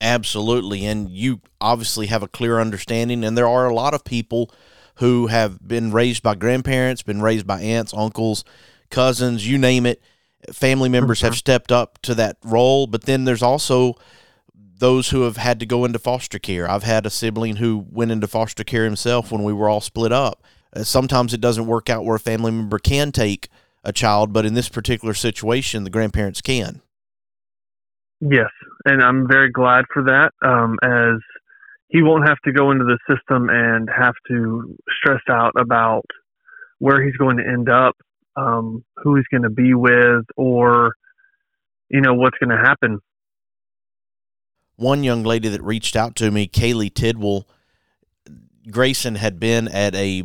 Absolutely. 0.00 0.86
And 0.86 1.10
you 1.10 1.40
obviously 1.60 2.06
have 2.06 2.22
a 2.22 2.28
clear 2.28 2.60
understanding. 2.60 3.24
And 3.24 3.36
there 3.36 3.48
are 3.48 3.66
a 3.66 3.74
lot 3.74 3.94
of 3.94 4.04
people 4.04 4.50
who 4.96 5.26
have 5.26 5.66
been 5.66 5.92
raised 5.92 6.22
by 6.22 6.34
grandparents, 6.34 7.02
been 7.02 7.22
raised 7.22 7.46
by 7.46 7.60
aunts, 7.60 7.92
uncles, 7.94 8.44
cousins, 8.90 9.48
you 9.48 9.58
name 9.58 9.86
it. 9.86 10.00
Family 10.52 10.88
members 10.88 11.20
have 11.20 11.34
stepped 11.34 11.72
up 11.72 12.00
to 12.02 12.14
that 12.14 12.36
role. 12.44 12.86
But 12.86 13.02
then 13.02 13.24
there's 13.24 13.42
also 13.42 13.94
those 14.78 15.10
who 15.10 15.22
have 15.22 15.36
had 15.36 15.58
to 15.60 15.66
go 15.66 15.84
into 15.84 15.98
foster 15.98 16.38
care. 16.38 16.70
I've 16.70 16.84
had 16.84 17.04
a 17.04 17.10
sibling 17.10 17.56
who 17.56 17.86
went 17.90 18.10
into 18.10 18.26
foster 18.26 18.64
care 18.64 18.84
himself 18.84 19.32
when 19.32 19.42
we 19.42 19.52
were 19.52 19.68
all 19.68 19.80
split 19.80 20.12
up. 20.12 20.42
Uh, 20.74 20.84
sometimes 20.84 21.34
it 21.34 21.40
doesn't 21.40 21.66
work 21.66 21.90
out 21.90 22.04
where 22.04 22.16
a 22.16 22.20
family 22.20 22.52
member 22.52 22.78
can 22.78 23.12
take 23.12 23.48
a 23.84 23.92
child, 23.92 24.32
but 24.32 24.46
in 24.46 24.54
this 24.54 24.68
particular 24.68 25.14
situation, 25.14 25.84
the 25.84 25.90
grandparents 25.90 26.40
can. 26.40 26.82
Yes, 28.20 28.50
and 28.84 29.02
I'm 29.02 29.28
very 29.28 29.50
glad 29.50 29.84
for 29.92 30.04
that. 30.04 30.30
Um, 30.46 30.78
as 30.82 31.20
he 31.88 32.02
won't 32.02 32.28
have 32.28 32.38
to 32.44 32.52
go 32.52 32.70
into 32.70 32.84
the 32.84 32.98
system 33.08 33.48
and 33.48 33.88
have 33.88 34.14
to 34.28 34.76
stress 35.00 35.22
out 35.30 35.52
about 35.56 36.04
where 36.78 37.02
he's 37.02 37.16
going 37.16 37.38
to 37.38 37.46
end 37.46 37.68
up, 37.68 37.96
um, 38.36 38.84
who 38.96 39.16
he's 39.16 39.26
going 39.30 39.42
to 39.42 39.50
be 39.50 39.74
with, 39.74 40.24
or 40.36 40.94
you 41.88 42.00
know 42.00 42.14
what's 42.14 42.38
going 42.38 42.56
to 42.56 42.62
happen. 42.62 43.00
One 44.78 45.02
young 45.02 45.24
lady 45.24 45.48
that 45.48 45.62
reached 45.62 45.96
out 45.96 46.14
to 46.16 46.30
me, 46.30 46.46
Kaylee 46.46 46.94
Tidwell, 46.94 47.48
Grayson 48.70 49.16
had 49.16 49.40
been 49.40 49.66
at 49.68 49.94
a 49.94 50.22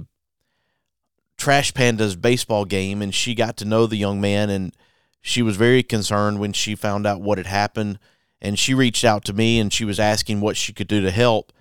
Trash 1.37 1.73
Pandas 1.73 2.19
baseball 2.19 2.63
game 2.63 3.01
and 3.01 3.13
she 3.13 3.33
got 3.33 3.57
to 3.57 3.65
know 3.65 3.87
the 3.87 3.97
young 3.97 4.21
man 4.21 4.51
and 4.51 4.75
she 5.21 5.41
was 5.41 5.57
very 5.57 5.81
concerned 5.81 6.39
when 6.39 6.53
she 6.53 6.75
found 6.75 7.07
out 7.07 7.19
what 7.19 7.39
had 7.39 7.47
happened 7.47 7.97
and 8.39 8.59
she 8.59 8.75
reached 8.75 9.03
out 9.03 9.25
to 9.25 9.33
me 9.33 9.59
and 9.59 9.73
she 9.73 9.85
was 9.85 9.99
asking 9.99 10.39
what 10.39 10.55
she 10.55 10.71
could 10.71 10.87
do 10.87 11.01
to 11.01 11.09
help. 11.09 11.51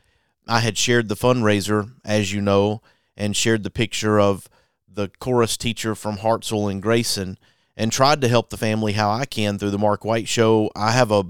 I 0.47 0.61
had 0.61 0.77
shared 0.77 1.09
the 1.09 1.17
fundraiser, 1.17 1.93
as 2.05 2.33
you 2.33 2.43
know, 2.43 2.83
and 3.17 3.35
shared 3.35 3.63
the 3.63 3.71
picture 3.71 4.21
of 4.21 4.51
the 4.87 5.09
chorus 5.19 5.57
teacher 5.57 5.95
from 5.95 6.19
Hartselle 6.19 6.71
and 6.71 6.83
Grayson. 6.83 7.39
and 7.75 7.91
tried 7.91 8.21
to 8.21 8.29
help 8.29 8.51
the 8.51 8.59
family 8.59 8.93
how 8.93 9.11
I 9.11 9.25
can 9.25 9.59
through 9.59 9.71
the 9.71 9.79
Mark 9.79 10.05
White 10.05 10.29
Show. 10.29 10.71
I 10.77 10.91
have 10.91 11.11
a 11.11 11.25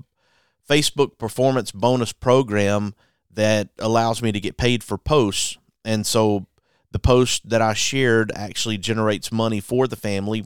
Facebook 0.72 1.18
performance 1.18 1.70
bonus 1.70 2.12
program 2.12 2.94
that 3.30 3.68
allows 3.78 4.22
me 4.22 4.32
to 4.32 4.40
get 4.40 4.56
paid 4.56 4.82
for 4.82 4.96
posts. 4.96 5.58
And 5.84 6.06
so 6.06 6.46
the 6.92 6.98
post 6.98 7.48
that 7.48 7.60
I 7.60 7.74
shared 7.74 8.32
actually 8.34 8.78
generates 8.78 9.30
money 9.30 9.60
for 9.60 9.86
the 9.86 9.96
family. 9.96 10.44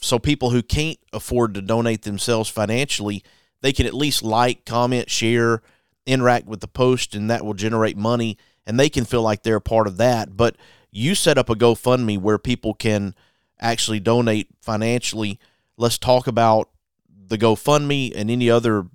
So 0.00 0.18
people 0.18 0.50
who 0.50 0.62
can't 0.62 0.98
afford 1.12 1.54
to 1.54 1.62
donate 1.62 2.02
themselves 2.02 2.50
financially, 2.50 3.22
they 3.62 3.72
can 3.72 3.86
at 3.86 3.94
least 3.94 4.22
like, 4.22 4.64
comment, 4.64 5.10
share, 5.10 5.62
interact 6.06 6.46
with 6.46 6.60
the 6.60 6.68
post, 6.68 7.14
and 7.14 7.30
that 7.30 7.44
will 7.44 7.54
generate 7.54 7.96
money 7.96 8.36
and 8.66 8.78
they 8.78 8.88
can 8.88 9.04
feel 9.04 9.22
like 9.22 9.42
they're 9.42 9.56
a 9.56 9.60
part 9.60 9.86
of 9.86 9.96
that. 9.98 10.36
But 10.36 10.56
you 10.90 11.14
set 11.14 11.38
up 11.38 11.50
a 11.50 11.54
GoFundMe 11.54 12.18
where 12.18 12.38
people 12.38 12.74
can 12.74 13.14
actually 13.60 14.00
donate 14.00 14.48
financially. 14.60 15.38
Let's 15.76 15.98
talk 15.98 16.26
about 16.26 16.70
the 17.08 17.38
GoFundMe 17.38 18.12
and 18.14 18.30
any 18.30 18.50
other 18.50 18.86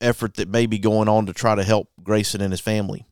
effort 0.00 0.34
that 0.34 0.48
may 0.48 0.66
be 0.66 0.78
going 0.78 1.08
on 1.08 1.26
to 1.26 1.32
try 1.32 1.54
to 1.54 1.64
help 1.64 1.88
Grayson 2.02 2.40
and 2.40 2.52
his 2.52 2.60
family. 2.60 3.06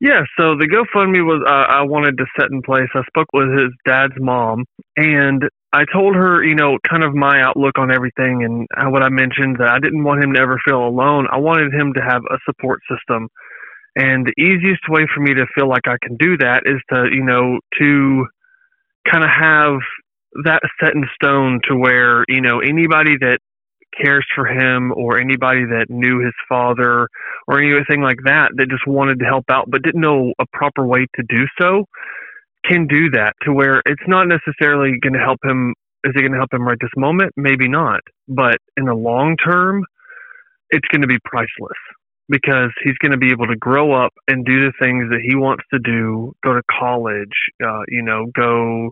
Yeah, 0.00 0.22
so 0.38 0.56
the 0.56 0.64
GoFundMe 0.64 1.22
was 1.22 1.44
uh, 1.46 1.72
I 1.72 1.82
wanted 1.82 2.16
to 2.16 2.24
set 2.38 2.50
in 2.50 2.62
place. 2.62 2.88
I 2.94 3.02
spoke 3.06 3.28
with 3.34 3.52
his 3.52 3.68
dad's 3.84 4.14
mom, 4.18 4.64
and 4.96 5.42
I 5.74 5.84
told 5.92 6.14
her, 6.16 6.42
you 6.42 6.54
know, 6.54 6.78
kind 6.88 7.04
of 7.04 7.14
my 7.14 7.42
outlook 7.42 7.78
on 7.78 7.92
everything, 7.92 8.42
and 8.42 8.92
what 8.92 9.02
I 9.02 9.10
mentioned 9.10 9.56
that 9.58 9.68
I 9.68 9.78
didn't 9.78 10.02
want 10.02 10.24
him 10.24 10.32
to 10.32 10.40
ever 10.40 10.58
feel 10.64 10.82
alone. 10.82 11.26
I 11.30 11.36
wanted 11.36 11.74
him 11.74 11.92
to 11.94 12.00
have 12.00 12.22
a 12.30 12.38
support 12.46 12.80
system, 12.88 13.28
and 13.94 14.24
the 14.24 14.32
easiest 14.40 14.88
way 14.88 15.06
for 15.14 15.20
me 15.20 15.34
to 15.34 15.44
feel 15.54 15.68
like 15.68 15.86
I 15.86 15.96
can 16.02 16.16
do 16.16 16.38
that 16.38 16.62
is 16.64 16.80
to, 16.88 17.04
you 17.12 17.22
know, 17.22 17.60
to 17.78 18.26
kind 19.10 19.22
of 19.22 19.28
have 19.28 19.80
that 20.44 20.62
set 20.80 20.94
in 20.94 21.04
stone 21.14 21.60
to 21.68 21.76
where, 21.76 22.24
you 22.28 22.40
know, 22.40 22.60
anybody 22.60 23.18
that 23.20 23.38
cares 23.96 24.26
for 24.34 24.46
him 24.46 24.92
or 24.96 25.18
anybody 25.18 25.64
that 25.64 25.86
knew 25.88 26.20
his 26.20 26.34
father 26.48 27.08
or 27.48 27.58
anything 27.58 28.02
like 28.02 28.18
that 28.24 28.50
that 28.56 28.68
just 28.68 28.86
wanted 28.86 29.18
to 29.18 29.24
help 29.24 29.44
out 29.50 29.70
but 29.70 29.82
didn't 29.82 30.00
know 30.00 30.32
a 30.38 30.44
proper 30.52 30.86
way 30.86 31.06
to 31.16 31.22
do 31.28 31.46
so 31.60 31.84
can 32.64 32.86
do 32.86 33.10
that 33.10 33.32
to 33.42 33.52
where 33.52 33.82
it's 33.86 34.02
not 34.06 34.26
necessarily 34.28 34.98
going 35.00 35.14
to 35.14 35.18
help 35.18 35.38
him 35.44 35.74
is 36.04 36.12
it 36.14 36.20
going 36.20 36.32
to 36.32 36.38
help 36.38 36.52
him 36.52 36.62
right 36.62 36.78
this 36.80 36.90
moment? 36.96 37.30
Maybe 37.36 37.68
not. 37.68 38.00
But 38.26 38.56
in 38.76 38.86
the 38.86 38.94
long 38.94 39.36
term 39.36 39.84
it's 40.70 40.86
going 40.88 41.02
to 41.02 41.08
be 41.08 41.18
priceless 41.24 41.78
because 42.28 42.70
he's 42.84 42.96
going 42.98 43.12
to 43.12 43.18
be 43.18 43.30
able 43.30 43.46
to 43.46 43.56
grow 43.56 43.92
up 43.92 44.12
and 44.28 44.44
do 44.44 44.60
the 44.60 44.72
things 44.80 45.10
that 45.10 45.20
he 45.22 45.34
wants 45.34 45.64
to 45.72 45.80
do 45.80 46.32
go 46.44 46.54
to 46.54 46.62
college 46.70 47.34
uh, 47.64 47.82
you 47.88 48.02
know 48.02 48.26
go 48.34 48.90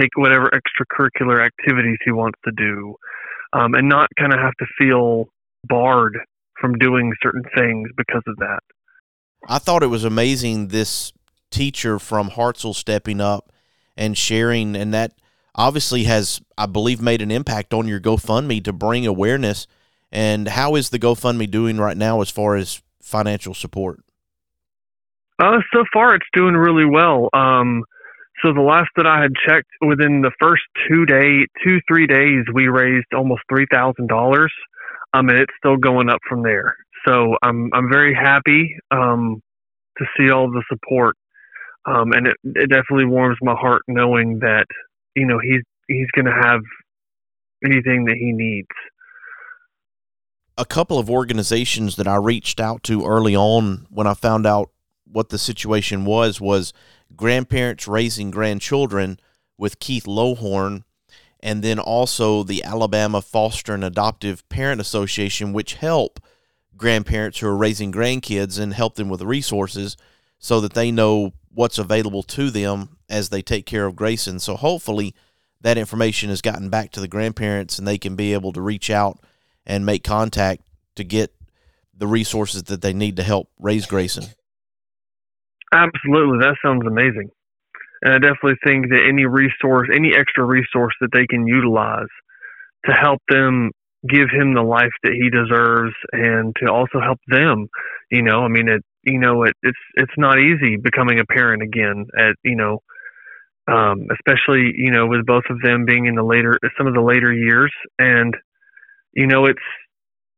take 0.00 0.10
whatever 0.16 0.50
extracurricular 0.50 1.44
activities 1.44 1.98
he 2.04 2.12
wants 2.12 2.38
to 2.44 2.52
do 2.52 2.94
um, 3.52 3.74
and 3.74 3.88
not 3.88 4.08
kind 4.18 4.32
of 4.32 4.38
have 4.40 4.54
to 4.58 4.66
feel 4.78 5.28
barred 5.64 6.18
from 6.60 6.74
doing 6.78 7.12
certain 7.22 7.44
things 7.54 7.88
because 7.96 8.22
of 8.26 8.36
that. 8.38 8.60
I 9.48 9.58
thought 9.58 9.82
it 9.82 9.88
was 9.88 10.04
amazing 10.04 10.68
this 10.68 11.12
teacher 11.50 11.98
from 11.98 12.30
Hartselle 12.30 12.74
stepping 12.74 13.20
up 13.20 13.52
and 13.96 14.16
sharing, 14.16 14.74
and 14.76 14.92
that 14.94 15.12
obviously 15.54 16.04
has, 16.04 16.40
I 16.58 16.66
believe, 16.66 17.00
made 17.00 17.22
an 17.22 17.30
impact 17.30 17.72
on 17.72 17.86
your 17.86 18.00
GoFundMe 18.00 18.62
to 18.64 18.72
bring 18.72 19.06
awareness. 19.06 19.66
And 20.12 20.48
how 20.48 20.74
is 20.74 20.90
the 20.90 20.98
GoFundMe 20.98 21.50
doing 21.50 21.78
right 21.78 21.96
now 21.96 22.20
as 22.20 22.30
far 22.30 22.56
as 22.56 22.82
financial 23.02 23.54
support? 23.54 24.00
Uh, 25.38 25.58
so 25.72 25.84
far, 25.92 26.14
it's 26.14 26.26
doing 26.32 26.54
really 26.54 26.86
well. 26.86 27.28
Um, 27.32 27.84
so 28.42 28.52
the 28.52 28.60
last 28.60 28.90
that 28.96 29.06
I 29.06 29.22
had 29.22 29.32
checked, 29.46 29.68
within 29.80 30.20
the 30.20 30.32
first 30.38 30.62
two 30.88 31.06
day, 31.06 31.46
two 31.64 31.80
three 31.88 32.06
days, 32.06 32.44
we 32.52 32.68
raised 32.68 33.06
almost 33.14 33.42
three 33.48 33.66
thousand 33.70 34.08
dollars, 34.08 34.52
um, 35.14 35.28
and 35.28 35.38
it's 35.38 35.52
still 35.58 35.76
going 35.76 36.10
up 36.10 36.20
from 36.28 36.42
there. 36.42 36.76
So 37.06 37.36
I'm 37.42 37.70
I'm 37.72 37.88
very 37.90 38.14
happy 38.14 38.76
um, 38.90 39.40
to 39.98 40.04
see 40.16 40.30
all 40.30 40.50
the 40.50 40.62
support, 40.68 41.16
um, 41.86 42.12
and 42.12 42.26
it 42.26 42.36
it 42.44 42.68
definitely 42.68 43.06
warms 43.06 43.38
my 43.40 43.54
heart 43.54 43.82
knowing 43.88 44.40
that 44.40 44.66
you 45.14 45.26
know 45.26 45.38
he's 45.38 45.62
he's 45.88 46.10
going 46.14 46.26
to 46.26 46.32
have 46.32 46.60
anything 47.64 48.04
that 48.04 48.16
he 48.16 48.32
needs. 48.32 48.68
A 50.58 50.64
couple 50.64 50.98
of 50.98 51.08
organizations 51.08 51.96
that 51.96 52.08
I 52.08 52.16
reached 52.16 52.60
out 52.60 52.82
to 52.84 53.06
early 53.06 53.36
on 53.36 53.86
when 53.90 54.06
I 54.06 54.14
found 54.14 54.46
out 54.46 54.70
what 55.10 55.28
the 55.28 55.38
situation 55.38 56.04
was 56.04 56.40
was 56.40 56.72
grandparents 57.14 57.86
raising 57.86 58.30
grandchildren 58.30 59.18
with 59.58 59.78
Keith 59.78 60.04
Lohorn, 60.04 60.84
and 61.40 61.62
then 61.62 61.78
also 61.78 62.42
the 62.42 62.64
Alabama 62.64 63.22
Foster 63.22 63.74
and 63.74 63.84
Adoptive 63.84 64.46
Parent 64.48 64.80
Association, 64.80 65.52
which 65.52 65.74
help 65.74 66.20
grandparents 66.76 67.38
who 67.38 67.46
are 67.46 67.56
raising 67.56 67.92
grandkids 67.92 68.58
and 68.58 68.74
help 68.74 68.96
them 68.96 69.08
with 69.08 69.22
resources 69.22 69.96
so 70.38 70.60
that 70.60 70.74
they 70.74 70.90
know 70.90 71.32
what's 71.52 71.78
available 71.78 72.22
to 72.22 72.50
them 72.50 72.98
as 73.08 73.28
they 73.28 73.42
take 73.42 73.64
care 73.64 73.86
of 73.86 73.96
Grayson. 73.96 74.38
So 74.38 74.56
hopefully 74.56 75.14
that 75.60 75.78
information 75.78 76.28
has 76.28 76.42
gotten 76.42 76.68
back 76.68 76.92
to 76.92 77.00
the 77.00 77.08
grandparents 77.08 77.78
and 77.78 77.88
they 77.88 77.98
can 77.98 78.14
be 78.14 78.32
able 78.32 78.52
to 78.52 78.60
reach 78.60 78.90
out 78.90 79.18
and 79.66 79.86
make 79.86 80.04
contact 80.04 80.62
to 80.96 81.04
get 81.04 81.34
the 81.96 82.06
resources 82.06 82.64
that 82.64 82.82
they 82.82 82.92
need 82.92 83.16
to 83.16 83.22
help 83.22 83.48
raise 83.58 83.86
Grayson. 83.86 84.24
Absolutely, 85.72 86.38
that 86.40 86.56
sounds 86.64 86.82
amazing. 86.86 87.28
And 88.02 88.14
I 88.14 88.18
definitely 88.18 88.56
think 88.64 88.88
that 88.90 89.06
any 89.08 89.26
resource, 89.26 89.88
any 89.94 90.12
extra 90.16 90.44
resource 90.44 90.94
that 91.00 91.10
they 91.12 91.26
can 91.26 91.46
utilize 91.46 92.08
to 92.86 92.92
help 92.92 93.20
them 93.28 93.72
give 94.08 94.28
him 94.30 94.54
the 94.54 94.62
life 94.62 94.92
that 95.04 95.12
he 95.12 95.30
deserves 95.30 95.94
and 96.12 96.54
to 96.62 96.70
also 96.72 97.00
help 97.00 97.18
them, 97.28 97.68
you 98.10 98.22
know, 98.22 98.40
I 98.42 98.48
mean, 98.48 98.68
it, 98.68 98.82
you 99.04 99.18
know, 99.18 99.44
it, 99.44 99.54
it's, 99.62 99.78
it's 99.94 100.12
not 100.18 100.38
easy 100.38 100.76
becoming 100.76 101.20
a 101.20 101.24
parent 101.26 101.62
again 101.62 102.06
at, 102.18 102.34
you 102.44 102.56
know, 102.56 102.80
um, 103.68 104.06
especially, 104.12 104.72
you 104.76 104.90
know, 104.92 105.06
with 105.06 105.26
both 105.26 105.44
of 105.50 105.60
them 105.62 105.84
being 105.86 106.06
in 106.06 106.14
the 106.16 106.24
later, 106.24 106.58
some 106.78 106.86
of 106.86 106.94
the 106.94 107.02
later 107.02 107.32
years. 107.32 107.72
And, 107.98 108.34
you 109.14 109.26
know, 109.26 109.46
it's, 109.46 109.58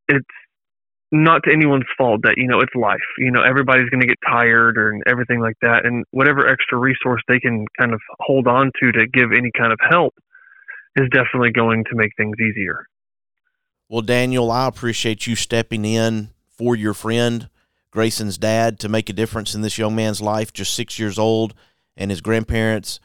it's, 0.08 0.26
not 1.10 1.42
to 1.44 1.52
anyone's 1.52 1.86
fault 1.96 2.20
that 2.22 2.34
you 2.36 2.46
know 2.46 2.60
it's 2.60 2.74
life. 2.74 2.98
You 3.18 3.30
know 3.30 3.42
everybody's 3.42 3.88
going 3.88 4.00
to 4.00 4.06
get 4.06 4.18
tired 4.26 4.76
or 4.76 4.98
everything 5.06 5.40
like 5.40 5.56
that 5.62 5.86
and 5.86 6.04
whatever 6.10 6.48
extra 6.48 6.78
resource 6.78 7.22
they 7.28 7.40
can 7.40 7.66
kind 7.78 7.92
of 7.92 8.00
hold 8.20 8.46
on 8.46 8.70
to 8.80 8.92
to 8.92 9.06
give 9.06 9.32
any 9.32 9.50
kind 9.56 9.72
of 9.72 9.78
help 9.88 10.14
is 10.96 11.08
definitely 11.10 11.52
going 11.52 11.84
to 11.84 11.94
make 11.94 12.10
things 12.16 12.36
easier. 12.40 12.84
Well 13.88 14.02
daniel 14.02 14.50
i 14.50 14.66
appreciate 14.66 15.26
you 15.26 15.34
stepping 15.34 15.84
in 15.86 16.28
for 16.46 16.76
your 16.76 16.92
friend 16.92 17.48
grayson's 17.90 18.36
dad 18.36 18.78
to 18.80 18.88
make 18.88 19.08
a 19.08 19.14
difference 19.14 19.54
in 19.54 19.62
this 19.62 19.78
young 19.78 19.94
man's 19.94 20.20
life 20.20 20.52
just 20.52 20.74
six 20.74 20.98
years 20.98 21.18
old 21.18 21.54
and 21.96 22.10
his 22.10 22.20
grandparents 22.20 23.00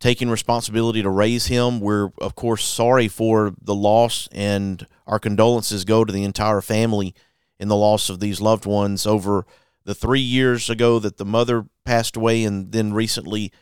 taking 0.00 0.30
responsibility 0.30 1.02
to 1.02 1.10
raise 1.10 1.46
him. 1.46 1.80
We're, 1.80 2.10
of 2.18 2.34
course, 2.34 2.64
sorry 2.64 3.08
for 3.08 3.54
the 3.60 3.74
loss, 3.74 4.28
and 4.32 4.86
our 5.06 5.18
condolences 5.18 5.84
go 5.84 6.04
to 6.04 6.12
the 6.12 6.24
entire 6.24 6.60
family 6.60 7.14
in 7.58 7.68
the 7.68 7.76
loss 7.76 8.08
of 8.08 8.20
these 8.20 8.40
loved 8.40 8.66
ones 8.66 9.06
over 9.06 9.44
the 9.84 9.94
three 9.94 10.20
years 10.20 10.70
ago 10.70 10.98
that 10.98 11.16
the 11.16 11.24
mother 11.24 11.66
passed 11.84 12.16
away, 12.16 12.44
and 12.44 12.72
then 12.72 12.92
recently 12.92 13.52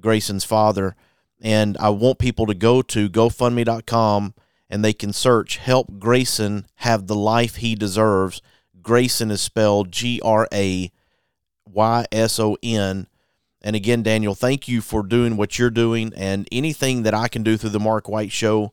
Grayson's 0.00 0.44
father. 0.44 0.96
And 1.40 1.76
I 1.78 1.90
want 1.90 2.18
people 2.18 2.46
to 2.46 2.54
go 2.54 2.82
to 2.82 3.08
GoFundMe.com 3.08 4.34
and 4.68 4.84
they 4.84 4.92
can 4.92 5.12
search 5.12 5.58
Help 5.58 5.98
Grayson 5.98 6.66
Have 6.76 7.06
the 7.06 7.14
Life 7.14 7.56
He 7.56 7.74
Deserves. 7.74 8.42
Grayson 8.82 9.30
is 9.30 9.40
spelled 9.40 9.92
G 9.92 10.20
R 10.24 10.48
A 10.52 10.90
Y 11.66 12.06
S 12.10 12.40
O 12.40 12.56
N 12.62 13.06
and 13.62 13.74
again, 13.74 14.02
Daniel, 14.02 14.34
thank 14.34 14.68
you 14.68 14.80
for 14.80 15.02
doing 15.02 15.36
what 15.36 15.58
you're 15.58 15.70
doing 15.70 16.12
and 16.16 16.46
anything 16.52 17.02
that 17.02 17.14
I 17.14 17.28
can 17.28 17.42
do 17.42 17.56
through 17.56 17.70
the 17.70 17.80
Mark 17.80 18.08
White 18.08 18.32
Show. 18.32 18.72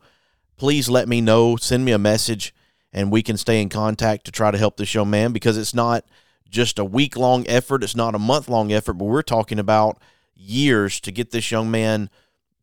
Please 0.57 0.89
let 0.89 1.07
me 1.07 1.21
know. 1.21 1.55
Send 1.55 1.85
me 1.85 1.91
a 1.91 1.97
message 1.97 2.53
and 2.91 3.11
we 3.11 3.23
can 3.23 3.37
stay 3.37 3.61
in 3.61 3.69
contact 3.69 4.25
to 4.25 4.31
try 4.31 4.51
to 4.51 4.57
help 4.57 4.77
this 4.77 4.93
young 4.93 5.09
man 5.09 5.33
because 5.33 5.57
it's 5.57 5.73
not 5.73 6.05
just 6.49 6.77
a 6.77 6.85
week 6.85 7.17
long 7.17 7.45
effort, 7.47 7.83
it's 7.83 7.95
not 7.95 8.13
a 8.13 8.19
month 8.19 8.47
long 8.47 8.71
effort, 8.71 8.93
but 8.93 9.05
we're 9.05 9.23
talking 9.23 9.57
about 9.57 9.99
years 10.35 10.99
to 10.99 11.11
get 11.11 11.31
this 11.31 11.49
young 11.49 11.71
man 11.71 12.09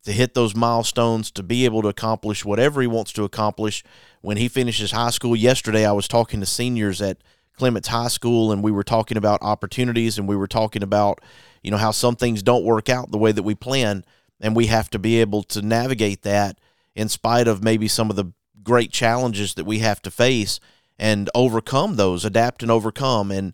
to 0.03 0.11
hit 0.11 0.33
those 0.33 0.55
milestones, 0.55 1.29
to 1.31 1.43
be 1.43 1.65
able 1.65 1.81
to 1.81 1.87
accomplish 1.87 2.43
whatever 2.45 2.81
he 2.81 2.87
wants 2.87 3.11
to 3.13 3.23
accomplish 3.23 3.83
when 4.21 4.37
he 4.37 4.47
finishes 4.47 4.91
high 4.91 5.09
school. 5.09 5.35
Yesterday, 5.35 5.85
I 5.85 5.91
was 5.91 6.07
talking 6.07 6.39
to 6.39 6.45
seniors 6.45 7.01
at 7.01 7.17
Clements 7.55 7.89
High 7.89 8.07
School, 8.07 8.51
and 8.51 8.63
we 8.63 8.71
were 8.71 8.83
talking 8.83 9.17
about 9.17 9.41
opportunities 9.43 10.17
and 10.17 10.27
we 10.27 10.35
were 10.35 10.47
talking 10.47 10.81
about 10.81 11.19
you 11.61 11.71
know 11.71 11.77
how 11.77 11.91
some 11.91 12.15
things 12.15 12.43
don't 12.43 12.63
work 12.63 12.89
out 12.89 13.11
the 13.11 13.17
way 13.17 13.31
that 13.31 13.43
we 13.43 13.55
plan 13.55 14.03
and 14.39 14.55
we 14.55 14.67
have 14.67 14.89
to 14.89 14.99
be 14.99 15.21
able 15.21 15.43
to 15.43 15.61
navigate 15.61 16.23
that 16.23 16.59
in 16.95 17.07
spite 17.07 17.47
of 17.47 17.63
maybe 17.63 17.87
some 17.87 18.09
of 18.09 18.15
the 18.15 18.31
great 18.63 18.91
challenges 18.91 19.53
that 19.55 19.65
we 19.65 19.79
have 19.79 20.01
to 20.01 20.11
face 20.11 20.59
and 20.97 21.29
overcome 21.33 21.95
those 21.95 22.25
adapt 22.25 22.61
and 22.61 22.71
overcome 22.71 23.31
and 23.31 23.53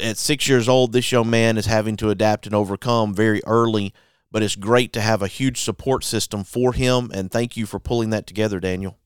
at 0.00 0.16
six 0.16 0.48
years 0.48 0.68
old 0.68 0.92
this 0.92 1.12
young 1.12 1.28
man 1.30 1.56
is 1.56 1.66
having 1.66 1.96
to 1.96 2.10
adapt 2.10 2.46
and 2.46 2.54
overcome 2.54 3.14
very 3.14 3.40
early 3.46 3.92
but 4.32 4.42
it's 4.42 4.56
great 4.56 4.92
to 4.94 5.00
have 5.00 5.22
a 5.22 5.28
huge 5.28 5.60
support 5.60 6.02
system 6.02 6.42
for 6.42 6.72
him. 6.72 7.10
And 7.14 7.30
thank 7.30 7.56
you 7.56 7.66
for 7.66 7.78
pulling 7.78 8.10
that 8.10 8.26
together, 8.26 8.58
Daniel. 8.58 8.98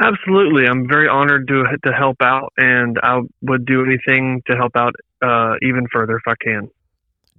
Absolutely, 0.00 0.66
I'm 0.66 0.86
very 0.86 1.08
honored 1.08 1.48
to 1.48 1.64
to 1.84 1.92
help 1.92 2.16
out, 2.20 2.52
and 2.56 2.98
I 3.02 3.20
would 3.42 3.64
do 3.64 3.84
anything 3.84 4.42
to 4.46 4.56
help 4.56 4.72
out 4.76 4.94
uh, 5.22 5.54
even 5.62 5.86
further 5.92 6.16
if 6.16 6.22
I 6.26 6.34
can. 6.40 6.68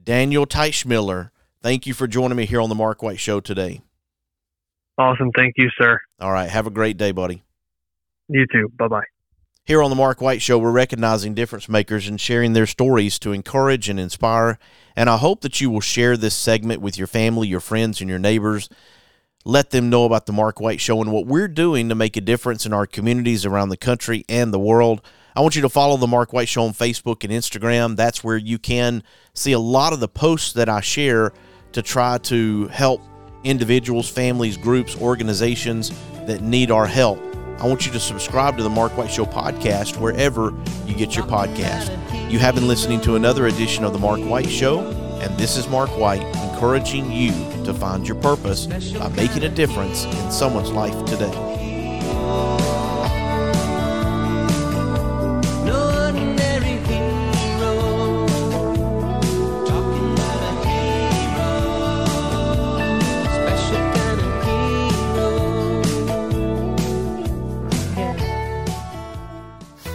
Daniel 0.05 0.45
Teichmiller, 0.45 1.31
thank 1.63 1.87
you 1.87 1.93
for 1.95 2.05
joining 2.05 2.37
me 2.37 2.45
here 2.45 2.61
on 2.61 2.69
the 2.69 2.75
Mark 2.75 3.01
White 3.01 3.19
Show 3.19 3.39
today. 3.39 3.81
Awesome, 4.99 5.31
thank 5.35 5.55
you, 5.57 5.67
sir. 5.81 5.99
All 6.19 6.31
right, 6.31 6.47
have 6.47 6.67
a 6.67 6.71
great 6.71 6.95
day, 6.95 7.11
buddy. 7.11 7.43
You 8.29 8.45
too. 8.51 8.69
Bye 8.77 8.87
bye. 8.87 9.03
Here 9.65 9.81
on 9.81 9.89
the 9.89 9.95
Mark 9.95 10.21
White 10.21 10.43
Show, 10.43 10.59
we're 10.59 10.71
recognizing 10.71 11.33
difference 11.33 11.67
makers 11.67 12.07
and 12.07 12.21
sharing 12.21 12.53
their 12.53 12.67
stories 12.67 13.17
to 13.19 13.31
encourage 13.31 13.89
and 13.89 13.99
inspire. 13.99 14.59
And 14.95 15.09
I 15.09 15.17
hope 15.17 15.41
that 15.41 15.59
you 15.59 15.71
will 15.71 15.81
share 15.81 16.15
this 16.15 16.35
segment 16.35 16.81
with 16.81 16.99
your 16.99 17.07
family, 17.07 17.47
your 17.47 17.59
friends, 17.59 17.99
and 17.99 18.07
your 18.07 18.19
neighbors. 18.19 18.69
Let 19.43 19.71
them 19.71 19.89
know 19.89 20.05
about 20.05 20.27
the 20.27 20.33
Mark 20.33 20.59
White 20.59 20.81
Show 20.81 21.01
and 21.01 21.11
what 21.11 21.25
we're 21.25 21.47
doing 21.47 21.89
to 21.89 21.95
make 21.95 22.15
a 22.15 22.21
difference 22.21 22.67
in 22.67 22.73
our 22.73 22.85
communities 22.85 23.43
around 23.43 23.69
the 23.69 23.77
country 23.77 24.23
and 24.29 24.53
the 24.53 24.59
world. 24.59 25.01
I 25.37 25.41
want 25.41 25.57
you 25.57 25.61
to 25.63 25.69
follow 25.69 25.97
the 25.97 26.07
Mark 26.07 26.31
White 26.31 26.47
Show 26.47 26.63
on 26.63 26.71
Facebook 26.71 27.25
and 27.25 27.33
Instagram. 27.33 27.97
That's 27.97 28.23
where 28.23 28.37
you 28.37 28.57
can 28.57 29.03
see 29.33 29.51
a 29.51 29.59
lot 29.59 29.91
of 29.91 29.99
the 29.99 30.07
posts 30.07 30.53
that 30.53 30.69
I 30.69 30.79
share 30.79 31.33
to 31.73 31.81
try 31.81 32.19
to 32.19 32.67
help 32.67 33.01
individuals, 33.43 34.09
families, 34.09 34.55
groups, 34.55 34.95
organizations 34.95 35.91
that 36.25 36.41
need 36.41 36.71
our 36.71 36.85
help. 36.85 37.19
I 37.59 37.67
want 37.67 37.85
you 37.85 37.91
to 37.91 37.99
subscribe 37.99 38.55
to 38.55 38.63
the 38.63 38.69
Mark 38.69 38.95
White 38.97 39.11
Show 39.11 39.25
podcast 39.25 39.99
wherever 39.99 40.53
you 40.85 40.95
get 40.95 41.17
your 41.17 41.25
podcast. 41.25 41.91
You 42.31 42.39
have 42.39 42.55
been 42.55 42.69
listening 42.69 43.01
to 43.01 43.15
another 43.15 43.47
edition 43.47 43.83
of 43.83 43.91
the 43.91 43.99
Mark 43.99 44.21
White 44.21 44.49
Show, 44.49 44.79
and 45.21 45.37
this 45.37 45.57
is 45.57 45.67
Mark 45.67 45.89
White 45.97 46.21
encouraging 46.49 47.11
you 47.11 47.31
to 47.65 47.73
find 47.73 48.07
your 48.07 48.17
purpose 48.21 48.67
by 48.93 49.09
making 49.09 49.43
a 49.43 49.49
difference 49.49 50.05
in 50.05 50.31
someone's 50.31 50.71
life 50.71 51.03
today. 51.05 51.64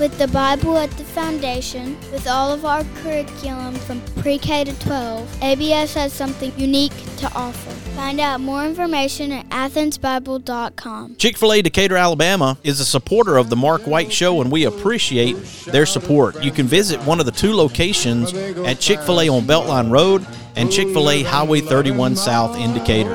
With 0.00 0.16
the 0.16 0.28
Bible 0.28 0.78
at 0.78 0.90
the 0.92 1.04
foundation, 1.04 1.94
with 2.10 2.26
all 2.26 2.50
of 2.50 2.64
our 2.64 2.84
curriculum 3.02 3.74
from 3.74 4.00
pre 4.22 4.38
K 4.38 4.64
to 4.64 4.72
12, 4.80 5.42
ABS 5.42 5.92
has 5.92 6.14
something 6.14 6.54
unique 6.56 6.94
to 7.18 7.30
offer. 7.34 7.70
Find 7.90 8.18
out 8.18 8.40
more 8.40 8.64
information 8.64 9.30
at 9.30 9.46
athensbible.com. 9.50 11.16
Chick 11.16 11.36
fil 11.36 11.52
A 11.52 11.60
Decatur, 11.60 11.98
Alabama 11.98 12.56
is 12.64 12.80
a 12.80 12.84
supporter 12.86 13.36
of 13.36 13.50
the 13.50 13.56
Mark 13.56 13.82
White 13.82 14.10
Show, 14.10 14.40
and 14.40 14.50
we 14.50 14.64
appreciate 14.64 15.36
their 15.66 15.84
support. 15.84 16.42
You 16.42 16.50
can 16.50 16.66
visit 16.66 16.98
one 17.02 17.20
of 17.20 17.26
the 17.26 17.32
two 17.32 17.52
locations 17.52 18.32
at 18.32 18.80
Chick 18.80 19.00
fil 19.00 19.20
A 19.20 19.28
on 19.28 19.42
Beltline 19.42 19.90
Road 19.90 20.26
and 20.56 20.72
Chick 20.72 20.88
fil 20.88 21.10
A 21.10 21.22
Highway 21.24 21.60
31 21.60 22.16
South 22.16 22.56
in 22.56 22.72
Decatur. 22.72 23.14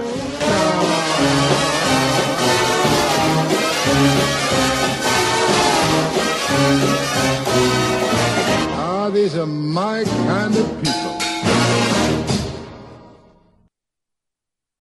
These 9.26 9.38
are 9.38 9.48
my 9.48 10.04
kind 10.04 10.56
of 10.56 10.84
people. 10.84 11.05